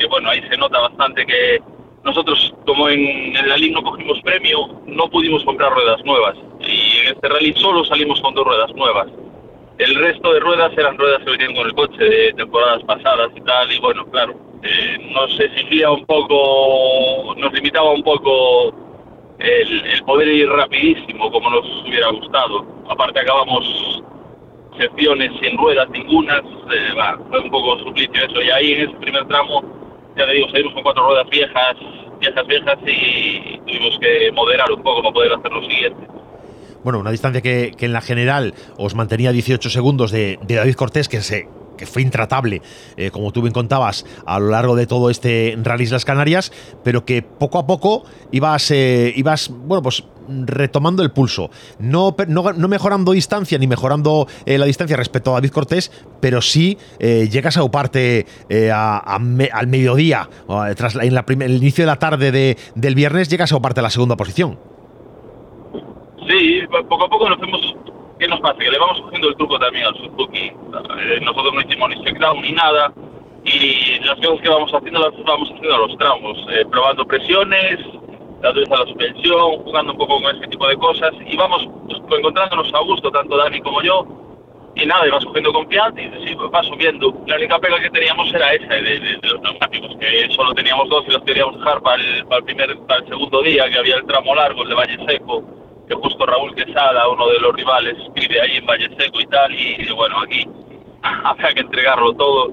que 0.00 0.06
bueno, 0.06 0.30
ahí 0.30 0.42
se 0.48 0.56
nota 0.56 0.80
bastante 0.80 1.26
que 1.26 1.60
nosotros, 2.04 2.54
como 2.66 2.88
en, 2.88 3.36
el 3.36 3.48
rally 3.50 3.70
no 3.70 3.82
cogimos 3.82 4.20
premio, 4.22 4.80
no 4.86 5.08
pudimos 5.10 5.44
comprar 5.44 5.72
ruedas 5.72 6.02
nuevas. 6.04 6.34
Y 6.60 6.98
en 7.00 7.14
este 7.14 7.28
rally 7.28 7.52
solo 7.54 7.84
salimos 7.84 8.20
con 8.20 8.34
dos 8.34 8.46
ruedas 8.46 8.74
nuevas. 8.74 9.08
El 9.78 9.94
resto 9.94 10.32
de 10.32 10.40
ruedas 10.40 10.72
eran 10.76 10.96
ruedas 10.96 11.22
que 11.24 11.30
venían 11.30 11.54
con 11.54 11.66
el 11.66 11.74
coche 11.74 12.02
de 12.02 12.32
temporadas 12.32 12.82
pasadas 12.84 13.30
y 13.36 13.40
tal, 13.42 13.72
y 13.72 13.78
bueno, 13.78 14.04
claro, 14.10 14.34
eh, 14.62 15.10
nos 15.12 15.38
exigía 15.38 15.90
un 15.90 16.04
poco, 16.06 17.34
nos 17.36 17.52
limitaba 17.52 17.90
un 17.90 18.02
poco 18.02 18.74
el, 19.38 20.02
poder 20.04 20.28
ir 20.28 20.48
rapidísimo 20.48 21.30
como 21.30 21.50
nos 21.50 21.66
hubiera 21.86 22.08
gustado. 22.08 22.66
Aparte 22.88 23.20
acabamos 23.20 24.02
secciones 24.78 25.30
sin 25.40 25.56
ruedas 25.58 25.88
ningunas, 25.90 26.42
eh, 26.72 26.92
fue 27.28 27.40
un 27.40 27.50
poco 27.50 27.78
suplicio 27.78 28.24
eso. 28.24 28.42
Y 28.42 28.50
ahí 28.50 28.72
en 28.72 28.88
ese 28.88 28.98
primer 28.98 29.26
tramo, 29.28 29.79
ya 30.20 30.26
te 30.26 30.32
digo, 30.32 30.48
salimos 30.50 30.74
con 30.74 30.82
cuatro 30.82 31.06
ruedas 31.06 31.28
viejas, 31.30 31.76
viejas, 32.20 32.46
viejas 32.46 32.78
y 32.86 33.58
tuvimos 33.66 33.98
que 34.00 34.32
moderar 34.32 34.70
un 34.70 34.82
poco 34.82 35.02
para 35.02 35.12
poder 35.12 35.32
hacer 35.32 35.52
lo 35.52 35.62
siguiente. 35.62 36.06
Bueno, 36.82 36.98
una 36.98 37.10
distancia 37.10 37.42
que, 37.42 37.72
que 37.76 37.86
en 37.86 37.92
la 37.92 38.00
general 38.00 38.54
os 38.78 38.94
mantenía 38.94 39.32
18 39.32 39.68
segundos 39.68 40.10
de, 40.10 40.38
de 40.42 40.54
David 40.54 40.74
Cortés, 40.74 41.08
que 41.08 41.20
se 41.20 41.46
que 41.80 41.86
fue 41.86 42.02
intratable, 42.02 42.60
eh, 42.98 43.10
como 43.10 43.32
tú 43.32 43.40
bien 43.40 43.54
contabas, 43.54 44.04
a 44.26 44.38
lo 44.38 44.50
largo 44.50 44.76
de 44.76 44.86
todo 44.86 45.08
este 45.08 45.56
Rally 45.62 45.86
Las 45.86 46.04
Canarias, 46.04 46.52
pero 46.84 47.06
que 47.06 47.22
poco 47.22 47.58
a 47.58 47.66
poco 47.66 48.04
ibas, 48.32 48.70
eh, 48.70 49.14
ibas 49.16 49.48
bueno, 49.48 49.82
pues 49.82 50.04
retomando 50.28 51.02
el 51.02 51.10
pulso, 51.10 51.50
no, 51.78 52.14
no, 52.28 52.68
mejorando 52.68 53.12
distancia 53.12 53.58
ni 53.58 53.66
mejorando 53.66 54.28
eh, 54.44 54.58
la 54.58 54.66
distancia 54.66 54.94
respecto 54.96 55.30
a 55.30 55.34
David 55.34 55.50
Cortés, 55.50 55.90
pero 56.20 56.42
sí 56.42 56.76
llegas 57.00 57.56
a 57.56 57.64
uparte 57.64 58.26
al 58.70 59.66
mediodía, 59.66 60.28
tras 60.76 60.94
en 60.96 61.42
el 61.42 61.56
inicio 61.56 61.82
de 61.82 61.86
la 61.86 61.96
tarde 61.96 62.30
de, 62.30 62.58
del 62.74 62.94
viernes, 62.94 63.28
llegas 63.28 63.50
a 63.52 63.56
uparte 63.56 63.80
a 63.80 63.82
la 63.82 63.90
segunda 63.90 64.16
posición. 64.16 64.58
Sí, 66.28 66.60
poco 66.88 67.06
a 67.06 67.08
poco 67.08 67.28
nos 67.28 67.42
hemos 67.42 67.89
¿Qué 68.20 68.28
nos 68.28 68.38
pasa? 68.40 68.58
Que 68.58 68.70
le 68.70 68.78
vamos 68.78 69.00
cogiendo 69.00 69.28
el 69.30 69.36
truco 69.36 69.58
también 69.58 69.86
al 69.86 69.96
Suzuki. 69.96 70.48
Eh, 70.48 71.20
nosotros 71.22 71.54
no 71.54 71.60
hicimos 71.62 71.88
ni 71.88 72.04
checkdown 72.04 72.42
ni 72.42 72.52
nada. 72.52 72.92
Y 73.46 73.98
las 74.04 74.16
cosas 74.16 74.42
que 74.42 74.48
vamos 74.50 74.70
haciendo 74.74 75.00
las 75.00 75.24
vamos 75.24 75.48
haciendo 75.48 75.74
a 75.74 75.78
los 75.78 75.96
tramos, 75.96 76.38
eh, 76.50 76.66
probando 76.70 77.06
presiones, 77.06 77.78
dándole 78.42 78.66
a 78.66 78.80
la 78.80 78.84
suspensión, 78.84 79.64
jugando 79.64 79.92
un 79.92 79.98
poco 79.98 80.20
con 80.20 80.36
ese 80.36 80.46
tipo 80.48 80.68
de 80.68 80.76
cosas. 80.76 81.12
Y 81.26 81.34
vamos 81.34 81.66
pues, 81.86 82.18
encontrándonos 82.18 82.74
a 82.74 82.80
gusto, 82.80 83.10
tanto 83.10 83.38
Dani 83.38 83.58
como 83.62 83.80
yo. 83.80 84.06
Y 84.76 84.84
nada, 84.84 85.06
y 85.06 85.10
vas 85.10 85.24
cogiendo 85.24 85.54
confianza 85.54 85.98
y 85.98 86.28
sí, 86.28 86.34
pues, 86.36 86.50
vas 86.50 86.66
subiendo. 86.66 87.14
La 87.26 87.36
única 87.36 87.58
pega 87.58 87.80
que 87.80 87.88
teníamos 87.88 88.34
era 88.34 88.52
esa 88.52 88.74
de, 88.74 89.00
de, 89.00 89.18
los 89.22 89.40
neumáticos, 89.40 89.96
que 89.98 90.28
solo 90.36 90.52
teníamos 90.52 90.90
dos 90.90 91.06
y 91.08 91.12
los 91.12 91.22
queríamos 91.22 91.56
dejar 91.56 91.80
para 91.80 92.02
el, 92.02 92.26
para 92.26 92.40
el, 92.40 92.44
primer, 92.44 92.78
para 92.80 93.00
el 93.00 93.08
segundo 93.08 93.40
día, 93.40 93.70
que 93.70 93.78
había 93.78 93.96
el 93.96 94.04
tramo 94.04 94.34
largo, 94.34 94.62
el 94.62 94.68
de 94.68 94.74
Valle 94.74 94.98
Seco 95.08 95.59
que 95.90 95.96
justo 95.96 96.24
Raúl 96.24 96.54
Quesada, 96.54 97.08
uno 97.08 97.26
de 97.26 97.40
los 97.40 97.52
rivales, 97.52 97.96
vive 98.14 98.40
ahí 98.40 98.58
en 98.58 98.66
Valle 98.66 98.88
Seco 98.96 99.20
y 99.20 99.26
tal, 99.26 99.52
y 99.52 99.90
bueno, 99.90 100.20
aquí 100.20 100.46
había 101.02 101.52
que 101.52 101.60
entregarlo 101.60 102.14
todo. 102.14 102.52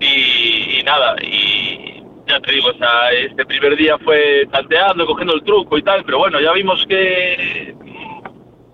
Y, 0.00 0.82
nada, 0.82 1.14
y 1.22 2.02
ya 2.26 2.40
te 2.40 2.52
digo, 2.52 2.68
o 2.68 3.08
este 3.12 3.44
primer 3.44 3.76
día 3.76 3.98
fue 3.98 4.48
tanteando, 4.50 5.06
cogiendo 5.06 5.34
el 5.34 5.42
truco 5.42 5.76
y 5.76 5.82
tal, 5.82 6.02
pero 6.04 6.18
bueno, 6.18 6.40
ya 6.40 6.52
vimos 6.52 6.86
que 6.86 7.74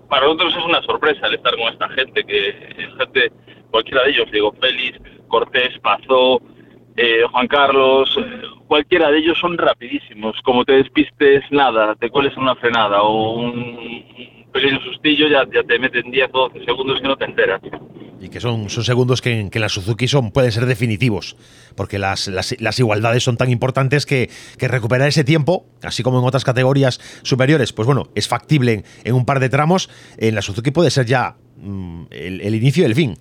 para 0.07 0.25
nosotros 0.25 0.55
es 0.57 0.63
una 0.63 0.81
sorpresa 0.83 1.27
el 1.27 1.33
estar 1.33 1.53
con 1.57 1.73
esta 1.73 1.89
gente, 1.89 2.23
que 2.23 2.47
es 2.47 2.97
gente 2.97 3.31
cualquiera 3.71 4.03
de 4.03 4.11
ellos, 4.11 4.31
digo, 4.31 4.53
Félix, 4.61 5.01
Cortés, 5.27 5.77
Pazó, 5.79 6.41
eh, 6.95 7.23
Juan 7.29 7.47
Carlos, 7.49 8.17
eh, 8.17 8.41
cualquiera 8.67 9.09
de 9.09 9.19
ellos 9.19 9.37
son 9.39 9.57
rapidísimos. 9.57 10.35
Como 10.43 10.65
te 10.65 10.73
despistes 10.73 11.43
nada, 11.51 11.95
te 11.95 12.09
cueles 12.09 12.33
en 12.33 12.43
una 12.43 12.55
frenada 12.55 13.01
o 13.01 13.39
un 13.39 13.77
pequeño 14.51 14.79
sustillo, 14.81 15.27
ya, 15.27 15.45
te 15.45 15.79
meten 15.79 16.11
10 16.11 16.29
o 16.33 16.49
12 16.49 16.65
segundos 16.65 16.99
que 17.01 17.07
no 17.07 17.15
te 17.15 17.25
enteras. 17.25 17.61
Y 18.19 18.29
que 18.29 18.39
son, 18.39 18.69
son 18.69 18.83
segundos 18.83 19.21
que 19.21 19.39
en, 19.39 19.49
que 19.49 19.59
la 19.59 19.69
Suzuki 19.69 20.07
son, 20.07 20.31
pueden 20.31 20.51
ser 20.51 20.65
definitivos, 20.65 21.37
porque 21.75 21.99
las, 21.99 22.27
las, 22.27 22.79
igualdades 22.79 23.23
son 23.23 23.37
tan 23.37 23.51
importantes 23.51 24.07
que, 24.07 24.29
que, 24.57 24.67
recuperar 24.67 25.07
ese 25.07 25.23
tiempo, 25.23 25.67
así 25.83 26.01
como 26.01 26.19
en 26.19 26.25
otras 26.25 26.43
categorías 26.43 26.99
superiores, 27.21 27.73
pues 27.73 27.85
bueno, 27.85 28.09
es 28.15 28.27
factible 28.27 28.83
en, 29.03 29.13
un 29.13 29.25
par 29.25 29.39
de 29.39 29.49
tramos. 29.49 29.89
En 30.17 30.33
la 30.33 30.41
Suzuki 30.41 30.71
puede 30.71 30.89
ser 30.89 31.05
ya 31.05 31.35
mm, 31.57 32.05
el, 32.09 32.41
el 32.41 32.55
inicio 32.55 32.83
y 32.83 32.87
el 32.87 32.95
fin 32.95 33.17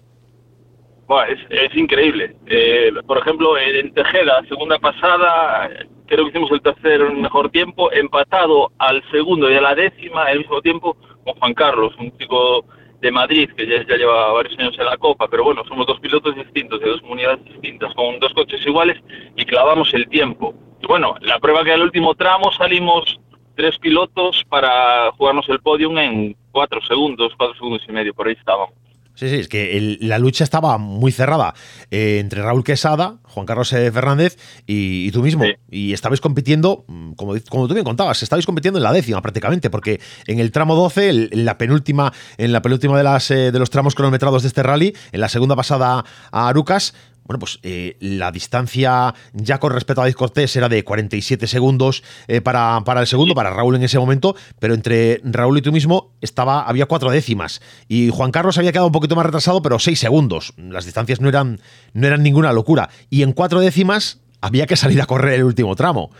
es, 1.29 1.77
increíble. 1.77 2.37
Eh, 2.47 2.93
por 3.07 3.19
ejemplo, 3.19 3.57
en 3.59 3.93
Tejeda, 3.95 4.43
segunda 4.49 4.79
pasada, 4.79 5.71
creo 6.07 6.25
que 6.25 6.31
hicimos 6.31 6.51
el 6.51 6.61
tercer 6.61 7.01
mejor 7.13 7.51
tiempo, 7.51 7.93
empatado 7.93 8.73
al 8.79 9.03
segundo 9.11 9.51
y 9.51 9.55
a 9.55 9.61
la 9.61 9.75
décima, 9.75 10.25
al 10.25 10.39
mismo 10.39 10.61
tiempo, 10.63 10.97
con 11.25 11.35
Juan 11.35 11.55
Carlos, 11.55 11.95
un 11.99 12.17
chico 12.19 12.65
de 13.01 13.13
Madrid 13.13 13.51
que 13.57 13.67
ya, 13.67 13.97
lleva 13.97 14.33
varios 14.33 14.59
años 14.59 14.77
en 14.79 14.87
la 14.87 14.97
Copa, 14.97 15.29
pero 15.29 15.45
bueno, 15.45 15.63
somos 15.69 15.87
dos 15.87 16.01
pilotos 16.01 16.35
distintos, 16.35 16.81
de 16.81 16.91
dos 16.91 17.01
comunidades 17.03 17.45
distintas, 17.45 17.95
con 17.95 18.19
dos 18.19 18.33
coches 18.33 18.65
iguales 18.67 19.01
y 19.37 19.45
clavamos 19.45 19.93
el 19.95 20.09
tiempo. 20.09 20.55
Y 20.83 20.87
bueno, 20.87 21.15
la 21.21 21.39
prueba 21.39 21.63
que 21.63 21.73
al 21.73 21.83
último 21.83 22.15
tramo 22.15 22.51
salimos 22.53 23.21
tres 23.55 23.79
pilotos 23.79 24.45
para 24.49 25.13
jugarnos 25.13 25.49
el 25.49 25.61
podium 25.61 25.99
en 25.99 26.37
cuatro 26.53 26.81
segundos, 26.83 27.33
cuatro 27.37 27.55
segundos 27.55 27.83
y 27.89 27.93
medio, 27.93 28.15
por 28.15 28.29
ahí 28.29 28.35
estábamos. 28.39 28.75
Sí, 29.17 29.31
sí, 29.31 29.37
es 29.37 29.49
que 29.49 29.97
la 30.01 30.19
lucha 30.19 30.45
estaba 30.45 30.77
muy 30.77 31.11
cerrada 31.11 31.55
eh, 31.91 32.19
entre 32.21 32.43
Raúl 32.43 32.63
Quesada, 32.63 33.17
Juan 33.23 33.47
Carlos. 33.47 33.71
Fernández 33.71 34.37
y, 34.67 35.11
tú 35.11 35.23
mismo. 35.23 35.45
Y 35.71 35.95
estabais 35.95 36.21
compitiendo, 36.21 36.85
mm, 36.87 37.13
como, 37.13 37.35
como 37.49 37.67
tú 37.67 37.75
bien 37.75 37.85
contabas, 37.85 38.23
estabais 38.23 38.45
compitiendo 38.45 38.79
en 38.79 38.83
la 38.83 38.93
décima 38.93 39.23
prácticamente, 39.23 39.71
porque 39.71 40.01
en 40.27 40.39
el 40.39 40.53
tramo 40.53 40.75
12, 40.75 41.09
en 41.33 41.45
la 41.47 41.57
penúltima, 41.57 42.13
en 42.37 42.53
la 42.53 42.61
penúltima 42.61 42.97
de, 42.99 43.05
las, 43.05 43.31
eh, 43.31 43.53
de 43.53 43.59
los 43.59 43.71
tramos 43.71 43.95
cronometrados 43.95 44.43
de 44.43 44.49
este 44.49 44.63
rally, 44.63 44.95
en 45.13 45.21
la 45.21 45.29
segunda 45.29 45.57
pasada 45.57 46.05
a 46.31 46.49
Arucas, 46.49 46.95
bueno, 47.27 47.41
pues 47.41 47.59
eh, 47.63 47.97
la 48.01 48.31
distancia 48.31 49.15
ya 49.33 49.59
con 49.59 49.73
respecto 49.73 50.01
a 50.01 50.05
David 50.05 50.15
Cortés 50.15 50.55
era 50.57 50.69
de 50.69 50.85
47 50.85 51.47
segundos 51.47 52.03
eh, 52.29 52.41
para, 52.41 52.81
para, 52.85 53.01
el 53.01 53.07
segundo, 53.07 53.35
para 53.35 53.51
Raúl 53.51 53.77
en 53.77 53.83
ese 53.83 53.99
momento, 53.99 54.37
pero 54.61 54.75
entre 54.75 55.21
Raúl 55.25 55.59
y 55.59 55.63
tú 55.63 55.73
mismo 55.73 56.13
estaba, 56.21 56.63
había 56.63 56.87
cuatro 56.87 57.11
décimas. 57.11 57.61
Y 57.89 58.11
Juan 58.11 58.31
Carlos 58.31 58.59
había 58.59 58.73
quedado 58.73 58.87
un 58.87 58.93
poquito 58.93 59.17
más 59.17 59.27
retrasado, 59.27 59.61
pero 59.63 59.79
seis 59.79 59.99
segundos. 59.99 60.55
Las 60.57 60.85
distancias 60.85 61.21
no 61.21 61.29
eran, 61.29 61.59
no 61.93 62.07
eran 62.07 62.23
ninguna 62.23 62.53
locura. 62.53 62.89
Y 63.11 63.23
en 63.23 63.33
cuatro 63.33 63.61
décimas 63.61 64.23
había 64.41 64.67
que 64.67 64.77
salir 64.77 65.01
a 65.01 65.07
correr 65.07 65.35
el 65.35 65.45
último 65.45 65.75
tramo. 65.75 66.11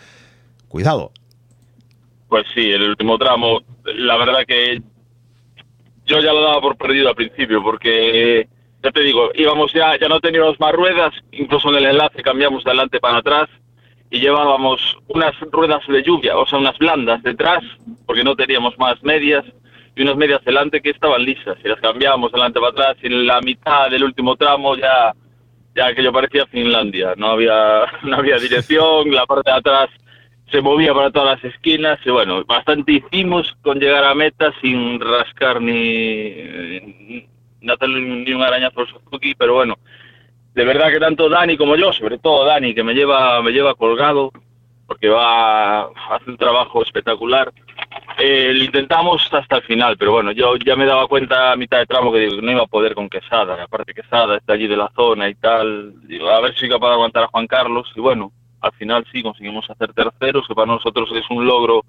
Cuidado. 0.67 1.11
Pues 2.27 2.45
sí, 2.53 2.69
el 2.71 2.89
último 2.89 3.17
tramo, 3.17 3.61
la 3.85 4.17
verdad 4.17 4.39
que 4.45 4.81
yo 6.05 6.19
ya 6.19 6.33
lo 6.33 6.41
daba 6.41 6.61
por 6.61 6.77
perdido 6.77 7.09
al 7.09 7.15
principio, 7.15 7.63
porque 7.63 8.47
ya 8.83 8.91
te 8.91 9.01
digo, 9.01 9.31
íbamos 9.33 9.73
ya, 9.73 9.97
ya 9.99 10.07
no 10.07 10.19
teníamos 10.19 10.59
más 10.59 10.71
ruedas, 10.73 11.13
incluso 11.31 11.69
en 11.69 11.77
el 11.77 11.85
enlace 11.87 12.21
cambiamos 12.21 12.63
de 12.63 12.71
adelante 12.71 12.99
para 12.99 13.17
atrás 13.17 13.49
y 14.09 14.19
llevábamos 14.19 14.79
unas 15.07 15.37
ruedas 15.51 15.85
de 15.87 16.03
lluvia, 16.03 16.37
o 16.37 16.45
sea, 16.47 16.59
unas 16.59 16.77
blandas 16.77 17.21
detrás, 17.23 17.63
porque 18.05 18.23
no 18.23 18.35
teníamos 18.35 18.77
más 18.77 19.01
medias, 19.03 19.43
y 19.95 20.03
unas 20.03 20.15
medias 20.15 20.43
delante 20.45 20.81
que 20.81 20.91
estaban 20.91 21.23
lisas, 21.23 21.57
y 21.63 21.67
las 21.67 21.81
cambiábamos 21.81 22.31
delante 22.31 22.59
para 22.59 22.71
atrás, 22.71 22.97
y 23.01 23.07
en 23.07 23.27
la 23.27 23.41
mitad 23.41 23.89
del 23.89 24.03
último 24.03 24.35
tramo 24.35 24.75
ya, 24.75 25.13
ya 25.75 25.87
aquello 25.87 26.13
parecía 26.13 26.45
Finlandia, 26.45 27.15
no 27.17 27.31
había, 27.31 27.85
no 28.03 28.15
había 28.15 28.37
dirección, 28.37 29.11
la 29.11 29.25
parte 29.25 29.51
de 29.51 29.57
atrás 29.57 29.89
se 30.51 30.61
movía 30.61 30.93
para 30.93 31.11
todas 31.11 31.43
las 31.43 31.53
esquinas, 31.53 31.99
y 32.05 32.09
bueno, 32.09 32.45
bastante 32.45 32.93
hicimos 32.93 33.53
con 33.61 33.79
llegar 33.79 34.05
a 34.05 34.15
meta 34.15 34.53
sin 34.61 35.01
rascar 35.01 35.61
ni 35.61 37.27
no 37.61 37.73
hacerle 37.73 38.01
ni 38.01 38.33
un 38.33 38.41
arañazo 38.41 38.81
al 38.81 38.87
Suzuki, 38.87 39.35
pero 39.35 39.55
bueno, 39.55 39.77
de 40.53 40.65
verdad 40.65 40.89
que 40.89 40.99
tanto 40.99 41.29
Dani 41.29 41.57
como 41.57 41.75
yo, 41.75 41.93
sobre 41.93 42.17
todo 42.17 42.45
Dani, 42.45 42.73
que 42.73 42.83
me 42.83 42.93
lleva, 42.93 43.41
me 43.41 43.51
lleva 43.51 43.75
colgado, 43.75 44.31
porque 44.87 45.09
va 45.09 45.81
a 45.81 45.89
hacer 46.15 46.29
un 46.29 46.37
trabajo 46.37 46.81
espectacular. 46.81 47.51
Eh, 48.17 48.51
lo 48.53 48.63
intentamos 48.63 49.27
hasta 49.31 49.57
el 49.57 49.63
final, 49.63 49.97
pero 49.97 50.13
bueno, 50.13 50.31
yo 50.31 50.55
ya 50.55 50.75
me 50.75 50.85
daba 50.85 51.07
cuenta 51.07 51.51
a 51.51 51.55
mitad 51.55 51.77
de 51.77 51.85
tramo 51.85 52.11
que 52.11 52.27
no 52.41 52.51
iba 52.51 52.63
a 52.63 52.67
poder 52.67 52.95
con 52.95 53.09
Quesada, 53.09 53.61
aparte 53.61 53.93
Quesada 53.93 54.37
está 54.37 54.53
allí 54.53 54.67
de 54.67 54.77
la 54.77 54.91
zona 54.95 55.29
y 55.29 55.35
tal, 55.35 55.93
digo, 56.07 56.29
a 56.29 56.41
ver 56.41 56.53
si 56.53 56.61
soy 56.61 56.69
capaz 56.69 56.87
de 56.87 56.93
aguantar 56.93 57.25
a 57.25 57.27
Juan 57.27 57.45
Carlos, 57.45 57.91
y 57.95 57.99
bueno, 57.99 58.31
al 58.61 58.71
final 58.71 59.05
sí 59.11 59.21
conseguimos 59.21 59.69
hacer 59.69 59.93
terceros, 59.93 60.47
que 60.47 60.55
para 60.55 60.71
nosotros 60.71 61.09
es 61.13 61.29
un 61.29 61.45
logro 61.45 61.85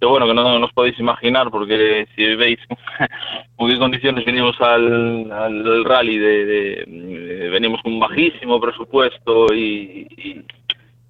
que 0.00 0.06
bueno, 0.06 0.26
que 0.26 0.34
no, 0.34 0.58
nos 0.58 0.72
podéis 0.72 0.98
imaginar, 1.00 1.50
porque 1.50 2.06
si 2.14 2.34
veis 2.36 2.58
con 3.56 3.68
qué 3.68 3.78
condiciones 3.78 4.24
venimos 4.24 4.60
al, 4.60 5.30
al 5.30 5.84
rally, 5.84 6.18
de, 6.18 7.48
venimos 7.50 7.82
con 7.82 7.94
un 7.94 8.00
bajísimo 8.00 8.60
presupuesto 8.60 9.52
y, 9.52 10.44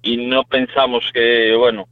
y, 0.01 0.17
no 0.17 0.43
pensamos 0.43 1.03
que, 1.13 1.53
bueno, 1.55 1.87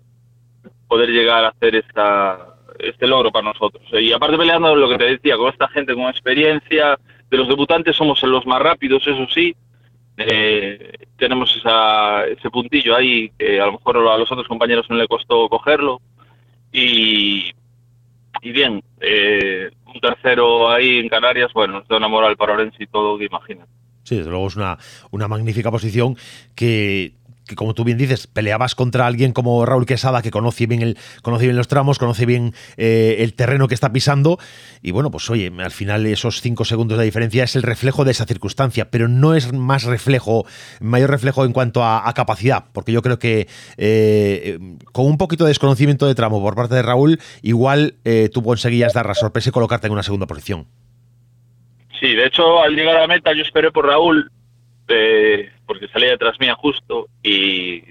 poder 0.88 1.10
llegar 1.10 1.46
a 1.46 1.50
hacer 1.50 1.76
esta, 1.76 2.56
este 2.80 3.06
logro 3.06 3.32
para 3.32 3.54
nosotros. 3.54 3.84
Y 3.94 4.12
aparte 4.12 4.38
peleando 4.38 4.76
lo 4.76 4.90
que 4.90 4.98
te 4.98 5.06
decía, 5.12 5.38
con 5.38 5.50
esta 5.50 5.68
gente 5.68 5.94
con 5.94 6.06
experiencia, 6.06 6.98
de 7.30 7.38
los 7.38 7.48
debutantes 7.48 7.96
somos 7.96 8.24
los 8.24 8.46
más 8.48 8.62
rápidos, 8.62 9.06
eso 9.06 9.28
sí, 9.30 9.56
eh, 10.18 10.94
tenemos 11.18 11.56
esa, 11.56 12.26
ese 12.26 12.50
puntillo 12.50 12.96
ahí 12.96 13.30
que 13.38 13.62
a 13.62 13.68
lo 13.68 13.74
mejor 13.74 13.98
a 13.98 14.18
los 14.18 14.32
otros 14.32 14.48
compañeros 14.48 14.90
no 14.90 14.96
le 14.96 15.08
costó 15.08 15.48
cogerlo 15.48 16.02
y, 16.71 17.51
y 18.41 18.51
bien, 18.51 18.84
eh, 18.99 19.69
un 19.86 19.99
tercero 19.99 20.69
ahí 20.69 20.99
en 20.99 21.10
Canarias, 21.10 21.51
bueno, 21.53 21.80
nos 21.80 21.88
da 21.88 21.97
una 21.97 22.08
moral 22.08 22.38
para 22.38 22.53
Orense 22.53 22.84
y 22.84 22.88
todo, 22.88 23.17
que 23.17 23.25
imagina. 23.25 23.65
Sí, 24.03 24.15
desde 24.15 24.30
luego 24.30 24.47
es 24.47 24.56
una, 24.56 24.77
una 25.12 25.27
magnífica 25.27 25.69
posición 25.69 26.15
que 26.56 27.13
que 27.48 27.56
como 27.56 27.74
tú 27.74 27.84
bien 27.84 27.98
dices, 27.98 28.28
peleabas 28.28 28.76
contra 28.76 29.08
alguien 29.08 29.32
como 29.32 29.66
Raúl 29.66 29.86
Quesada, 29.86 30.22
que 30.22 30.32
conoce 30.32 30.68
bien, 30.68 30.82
el, 30.82 30.98
conoce 31.22 31.46
bien 31.46 31.58
los 31.58 31.68
tramos, 31.68 31.98
conoce 31.98 32.26
bien 32.26 32.54
eh, 32.78 33.18
el 33.20 33.34
terreno 33.34 33.68
que 33.68 33.74
está 33.74 33.92
pisando, 33.92 34.38
y 34.82 34.92
bueno, 34.92 35.10
pues 35.10 35.30
oye, 35.30 35.52
al 35.58 35.72
final 35.72 36.06
esos 36.06 36.42
cinco 36.42 36.66
segundos 36.66 36.98
de 36.98 37.06
diferencia 37.06 37.44
es 37.44 37.56
el 37.56 37.64
reflejo 37.64 38.06
de 38.06 38.12
esa 38.12 38.26
circunstancia, 38.26 38.92
pero 38.92 39.08
no 39.08 39.34
es 39.34 39.54
más 39.54 39.84
reflejo, 39.84 40.46
mayor 40.80 41.10
reflejo 41.10 41.46
en 41.46 41.54
cuanto 41.54 41.84
a, 41.84 42.14
capacidad, 42.14 42.66
porque 42.74 42.92
yo 42.92 43.02
creo 43.02 43.20
que 43.20 43.48
eh, 43.78 44.58
con 44.92 45.06
un 45.06 45.18
poquito 45.18 45.44
de 45.44 45.50
desconocimiento 45.50 46.08
de 46.08 46.16
tramo 46.16 46.42
por 46.42 46.56
parte 46.56 46.76
de 46.76 46.82
Raúl, 46.82 47.20
igual 47.42 47.96
eh, 48.06 48.30
tú 48.34 48.42
conseguías 48.44 48.94
dar 48.94 49.06
la 49.06 49.14
sorpresa 49.14 49.50
y 49.50 49.52
colocarte 49.52 49.88
en 49.88 49.94
una 49.94 50.04
segunda 50.04 50.26
posición. 50.26 50.66
Sí, 52.00 52.14
de 52.16 52.26
hecho, 52.26 52.62
al 52.62 52.76
llegar 52.76 52.98
a 52.98 53.02
la 53.02 53.08
meta 53.08 53.34
yo 53.34 53.42
esperé 53.42 53.72
por 53.72 53.86
Raúl 53.86 54.32
eh, 54.88 55.50
porque 55.67 55.88
salía 55.89 56.12
detrás 56.12 56.39
mía 56.39 56.56
justo 56.56 57.08
y, 57.21 57.84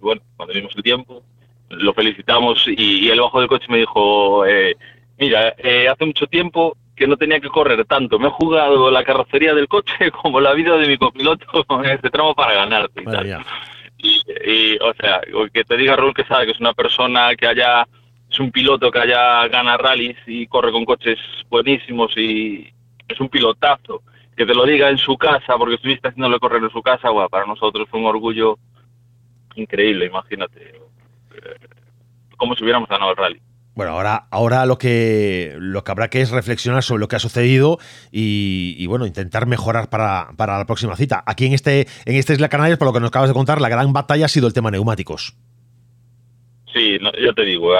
bueno, 0.00 0.22
cuando 0.36 0.54
vimos 0.54 0.72
el 0.76 0.82
tiempo, 0.82 1.22
lo 1.68 1.92
felicitamos 1.92 2.64
y, 2.66 3.10
él 3.10 3.20
bajó 3.20 3.40
del 3.40 3.48
coche 3.48 3.66
y 3.68 3.72
me 3.72 3.78
dijo, 3.78 4.46
eh, 4.46 4.76
mira, 5.18 5.54
eh, 5.58 5.88
hace 5.88 6.06
mucho 6.06 6.26
tiempo 6.26 6.76
que 6.94 7.06
no 7.06 7.16
tenía 7.16 7.40
que 7.40 7.48
correr 7.48 7.84
tanto, 7.84 8.18
me 8.18 8.28
he 8.28 8.30
jugado 8.30 8.90
la 8.90 9.04
carrocería 9.04 9.54
del 9.54 9.68
coche 9.68 10.10
como 10.22 10.40
la 10.40 10.54
vida 10.54 10.76
de 10.78 10.86
mi 10.86 10.96
copiloto 10.96 11.66
en 11.84 11.90
este 11.90 12.10
tramo 12.10 12.34
para 12.34 12.54
ganarte 12.54 13.02
y 13.98 14.20
Y, 14.46 14.78
o 14.78 14.94
sea, 14.94 15.20
que 15.52 15.64
te 15.64 15.76
diga 15.76 15.96
Raúl 15.96 16.14
que 16.14 16.24
sabe 16.24 16.46
que 16.46 16.52
es 16.52 16.60
una 16.60 16.74
persona 16.74 17.34
que 17.34 17.46
haya, 17.46 17.86
es 18.30 18.38
un 18.38 18.52
piloto 18.52 18.90
que 18.90 19.00
haya 19.00 19.48
gana 19.48 19.76
rallies 19.76 20.16
y 20.26 20.46
corre 20.46 20.70
con 20.70 20.84
coches 20.84 21.18
buenísimos 21.48 22.16
y 22.16 22.72
es 23.08 23.20
un 23.20 23.28
pilotazo 23.28 24.02
que 24.36 24.44
te 24.44 24.54
lo 24.54 24.66
diga 24.66 24.90
en 24.90 24.98
su 24.98 25.16
casa, 25.16 25.56
porque 25.56 25.76
estuviste 25.76 26.08
haciéndole 26.08 26.38
correr 26.38 26.62
en 26.62 26.70
su 26.70 26.82
casa, 26.82 27.10
bueno, 27.10 27.28
para 27.28 27.46
nosotros 27.46 27.88
fue 27.90 28.00
un 28.00 28.06
orgullo 28.06 28.58
increíble, 29.54 30.06
imagínate. 30.06 30.60
Eh, 30.60 31.66
como 32.36 32.54
si 32.54 32.62
hubiéramos 32.62 32.88
ganado 32.88 33.12
el 33.12 33.16
rally. 33.16 33.40
Bueno, 33.74 33.92
ahora, 33.92 34.26
ahora 34.30 34.64
lo 34.64 34.78
que 34.78 35.54
lo 35.58 35.84
que 35.84 35.90
habrá 35.90 36.08
que 36.08 36.22
es 36.22 36.30
reflexionar 36.30 36.82
sobre 36.82 37.00
lo 37.00 37.08
que 37.08 37.16
ha 37.16 37.18
sucedido 37.18 37.78
y, 38.10 38.86
bueno, 38.86 39.06
intentar 39.06 39.46
mejorar 39.46 39.90
para, 39.90 40.28
para, 40.36 40.56
la 40.56 40.64
próxima 40.64 40.96
cita. 40.96 41.22
Aquí 41.26 41.44
en 41.44 41.52
este, 41.52 41.86
en 42.06 42.16
este 42.16 42.32
Isla 42.32 42.48
Canarias, 42.48 42.78
por 42.78 42.86
lo 42.86 42.94
que 42.94 43.00
nos 43.00 43.08
acabas 43.08 43.28
de 43.28 43.34
contar, 43.34 43.60
la 43.60 43.68
gran 43.68 43.92
batalla 43.92 44.24
ha 44.24 44.28
sido 44.28 44.46
el 44.46 44.54
tema 44.54 44.70
neumáticos. 44.70 45.36
Sí, 46.72 46.98
yo 47.22 47.34
te 47.34 47.42
digo, 47.42 47.72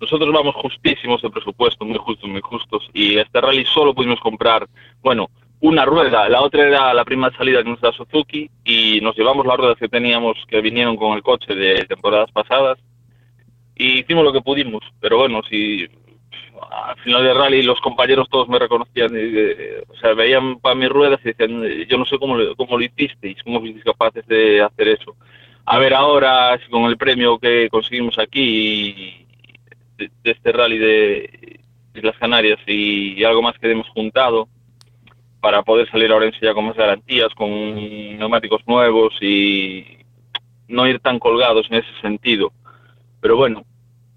nosotros 0.00 0.32
vamos 0.32 0.54
justísimos 0.56 1.22
de 1.22 1.30
presupuesto, 1.30 1.84
muy 1.84 1.98
justos, 1.98 2.28
muy 2.28 2.40
justos, 2.40 2.88
y 2.92 3.16
este 3.18 3.40
rally 3.40 3.64
solo 3.66 3.94
pudimos 3.94 4.18
comprar, 4.18 4.68
bueno, 5.00 5.28
una 5.60 5.84
rueda, 5.84 6.28
la 6.28 6.42
otra 6.42 6.66
era 6.66 6.94
la 6.94 7.04
primera 7.04 7.36
salida 7.36 7.62
que 7.62 7.70
nos 7.70 7.80
da 7.80 7.92
Suzuki 7.92 8.50
y 8.64 9.00
nos 9.02 9.16
llevamos 9.16 9.46
las 9.46 9.56
ruedas 9.56 9.78
que 9.78 9.88
teníamos 9.88 10.36
que 10.48 10.60
vinieron 10.60 10.96
con 10.96 11.16
el 11.16 11.22
coche 11.22 11.54
de 11.54 11.84
temporadas 11.84 12.30
pasadas 12.32 12.78
y 13.76 14.00
hicimos 14.00 14.24
lo 14.24 14.32
que 14.32 14.40
pudimos, 14.40 14.82
pero 15.00 15.18
bueno, 15.18 15.42
si 15.48 15.86
al 16.70 16.96
final 16.98 17.24
del 17.24 17.36
rally 17.36 17.62
los 17.62 17.80
compañeros 17.80 18.28
todos 18.30 18.48
me 18.48 18.58
reconocían, 18.58 19.10
o 19.88 19.96
sea, 19.96 20.14
veían 20.14 20.60
para 20.60 20.74
mis 20.74 20.88
ruedas 20.88 21.20
y 21.24 21.32
decían, 21.32 21.62
yo 21.88 21.98
no 21.98 22.04
sé 22.04 22.18
cómo, 22.18 22.36
cómo 22.56 22.78
lo 22.78 22.84
hicisteis, 22.84 23.42
cómo 23.42 23.60
fuisteis 23.60 23.84
capaces 23.84 24.26
de 24.26 24.62
hacer 24.62 24.88
eso. 24.88 25.16
A 25.64 25.78
ver 25.78 25.94
ahora, 25.94 26.58
con 26.70 26.84
el 26.84 26.96
premio 26.96 27.38
que 27.38 27.68
conseguimos 27.70 28.18
aquí 28.18 29.26
de, 29.96 30.10
este 30.24 30.52
rally 30.52 30.78
de, 30.78 31.60
las 31.94 32.16
Canarias 32.18 32.58
y, 32.66 33.22
algo 33.24 33.42
más 33.42 33.58
que 33.58 33.70
hemos 33.70 33.88
juntado 33.90 34.48
para 35.40 35.62
poder 35.62 35.90
salir 35.90 36.12
a 36.12 36.16
Orense 36.16 36.38
ya 36.40 36.54
con 36.54 36.66
más 36.66 36.76
garantías, 36.76 37.34
con 37.34 37.48
neumáticos 38.18 38.62
nuevos 38.66 39.14
y 39.20 39.84
no 40.68 40.86
ir 40.86 41.00
tan 41.00 41.18
colgados 41.18 41.66
en 41.70 41.78
ese 41.78 42.00
sentido. 42.00 42.52
Pero 43.20 43.36
bueno, 43.36 43.64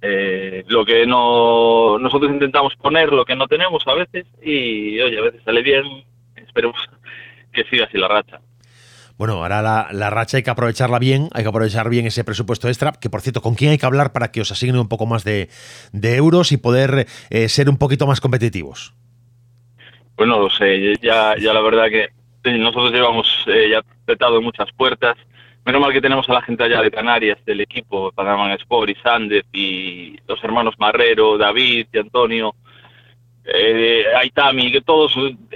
eh, 0.01 0.63
lo 0.67 0.85
que 0.85 1.05
no 1.05 1.97
nosotros 1.97 2.31
intentamos 2.31 2.75
poner 2.75 3.11
lo 3.11 3.25
que 3.25 3.35
no 3.35 3.47
tenemos 3.47 3.83
a 3.87 3.93
veces 3.93 4.25
y 4.41 4.99
oye 4.99 5.17
a 5.17 5.21
veces 5.21 5.41
sale 5.45 5.61
bien 5.61 6.03
esperemos 6.35 6.77
que 7.53 7.63
siga 7.65 7.85
así 7.85 7.97
la 7.97 8.09
racha 8.09 8.41
bueno, 9.17 9.35
ahora 9.35 9.61
la, 9.61 10.09
racha 10.09 10.37
hay 10.37 10.43
que 10.43 10.49
aprovecharla 10.49 10.99
bien, 10.99 11.29
hay 11.33 11.43
que 11.43 11.49
aprovechar 11.49 11.87
bien 11.89 12.07
ese 12.07 12.23
presupuesto 12.23 12.67
extra, 12.67 12.93
que 12.93 13.09
por 13.09 13.21
cierto, 13.21 13.41
¿con 13.41 13.55
quién 13.55 13.71
hay 13.71 13.77
que 13.77 13.85
hablar 13.85 14.11
para 14.11 14.31
que 14.31 14.41
os 14.41 14.51
asigne 14.51 14.79
un 14.79 14.87
poco 14.87 15.05
más 15.05 15.23
de, 15.23 15.49
euros 15.93 16.51
y 16.51 16.57
poder 16.57 17.07
eh, 17.29 17.47
ser 17.47 17.69
un 17.69 17.77
poquito 17.77 18.07
más 18.07 18.21
competitivos? 18.21 18.95
Bueno, 20.15 20.39
lo 20.39 20.49
sé, 20.49 20.97
ya, 21.01 21.35
ya 21.37 21.53
la 21.53 21.61
verdad 21.61 21.87
que 21.89 22.09
nosotros 22.57 22.91
llevamos 22.91 23.27
eh, 23.47 23.69
ya 23.71 23.81
petado 24.05 24.41
muchas 24.41 24.71
puertas, 24.73 25.17
Menos 25.65 25.79
mal 25.79 25.93
que 25.93 26.01
tenemos 26.01 26.27
a 26.29 26.33
la 26.33 26.41
gente 26.41 26.61
allá 26.61 26.81
de 26.81 26.91
Canarias, 26.91 27.37
del 27.45 27.61
equipo, 27.61 28.11
Panaman 28.11 28.51
Sport 28.51 28.89
y 28.89 28.95
Sander, 28.95 29.45
y 29.53 30.17
los 30.27 30.43
hermanos 30.43 30.75
Marrero, 30.77 31.37
David 31.37 31.87
y 31.93 31.97
Antonio, 31.97 32.53
eh, 33.45 34.03
Aitami, 34.17 34.73
que 34.73 34.81
todos 34.81 35.15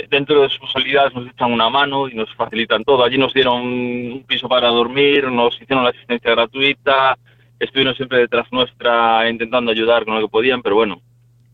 dentro 0.10 0.42
de 0.42 0.50
sus 0.50 0.60
posibilidades 0.60 1.14
nos 1.14 1.28
echan 1.28 1.52
una 1.52 1.70
mano 1.70 2.08
y 2.08 2.16
nos 2.16 2.34
facilitan 2.36 2.86
todo. 2.86 3.04
Allí 3.04 3.18
nos 3.18 3.34
dieron 3.34 3.62
un 3.62 4.24
piso 4.26 4.48
para 4.48 4.70
dormir, 4.70 5.26
nos 5.26 5.62
hicieron 5.62 5.84
la 5.84 5.90
asistencia 5.90 6.32
gratuita, 6.32 7.18
estuvieron 7.60 7.94
siempre 7.96 8.20
detrás 8.20 8.48
nuestra 8.52 9.30
intentando 9.30 9.72
ayudar 9.72 10.06
con 10.06 10.16
lo 10.16 10.22
que 10.22 10.32
podían, 10.32 10.62
pero 10.62 10.76
bueno, 10.76 11.02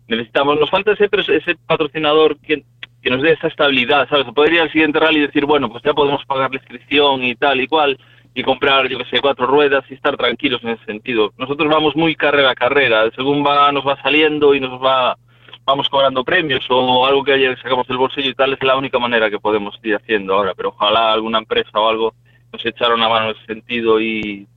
necesitamos, 0.07 0.59
nos 0.59 0.69
falta 0.69 0.91
ese, 0.91 1.09
ese 1.11 1.55
patrocinador 1.65 2.37
que, 2.37 2.63
que 3.03 3.09
nos 3.09 3.21
dé 3.21 3.33
esa 3.33 3.47
estabilidad, 3.47 4.07
¿sabes? 4.07 4.25
Podría 4.33 4.55
ir 4.55 4.61
al 4.61 4.71
siguiente 4.71 4.97
rally 4.97 5.19
y 5.19 5.27
decir, 5.27 5.45
bueno, 5.45 5.69
pues 5.69 5.83
ya 5.83 5.93
podemos 5.93 6.23
pagar 6.25 6.49
la 6.51 6.57
inscripción 6.57 7.21
y 7.23 7.35
tal 7.35 7.59
y 7.59 7.67
cual, 7.67 7.99
y 8.33 8.43
comprar, 8.43 8.87
yo 8.87 8.97
que 8.97 9.05
sé, 9.05 9.19
cuatro 9.19 9.45
ruedas 9.45 9.83
y 9.89 9.93
estar 9.93 10.15
tranquilos 10.15 10.63
en 10.63 10.69
ese 10.69 10.85
sentido. 10.85 11.33
Nosotros 11.37 11.69
vamos 11.69 11.97
muy 11.97 12.15
carrera 12.15 12.51
a 12.51 12.55
carrera, 12.55 13.11
según 13.13 13.45
va, 13.45 13.71
nos 13.73 13.85
va 13.85 14.01
saliendo 14.01 14.55
y 14.55 14.61
nos 14.61 14.81
va, 14.81 15.17
vamos 15.65 15.89
cobrando 15.89 16.23
premios 16.23 16.65
o 16.69 17.05
algo 17.05 17.25
que 17.25 17.33
ayer 17.33 17.61
sacamos 17.61 17.85
del 17.87 17.97
bolsillo 17.97 18.29
y 18.29 18.35
tal, 18.35 18.53
es 18.53 18.63
la 18.63 18.77
única 18.77 18.97
manera 18.99 19.29
que 19.29 19.37
podemos 19.37 19.77
ir 19.83 19.95
haciendo 19.95 20.35
ahora, 20.35 20.53
pero 20.55 20.69
ojalá 20.69 21.11
alguna 21.11 21.39
empresa 21.39 21.77
o 21.77 21.89
algo 21.89 22.13
nos 22.53 22.65
echara 22.65 22.95
una 22.95 23.09
mano 23.09 23.31
en 23.31 23.35
ese 23.35 23.45
sentido 23.47 23.99
y 23.99 24.47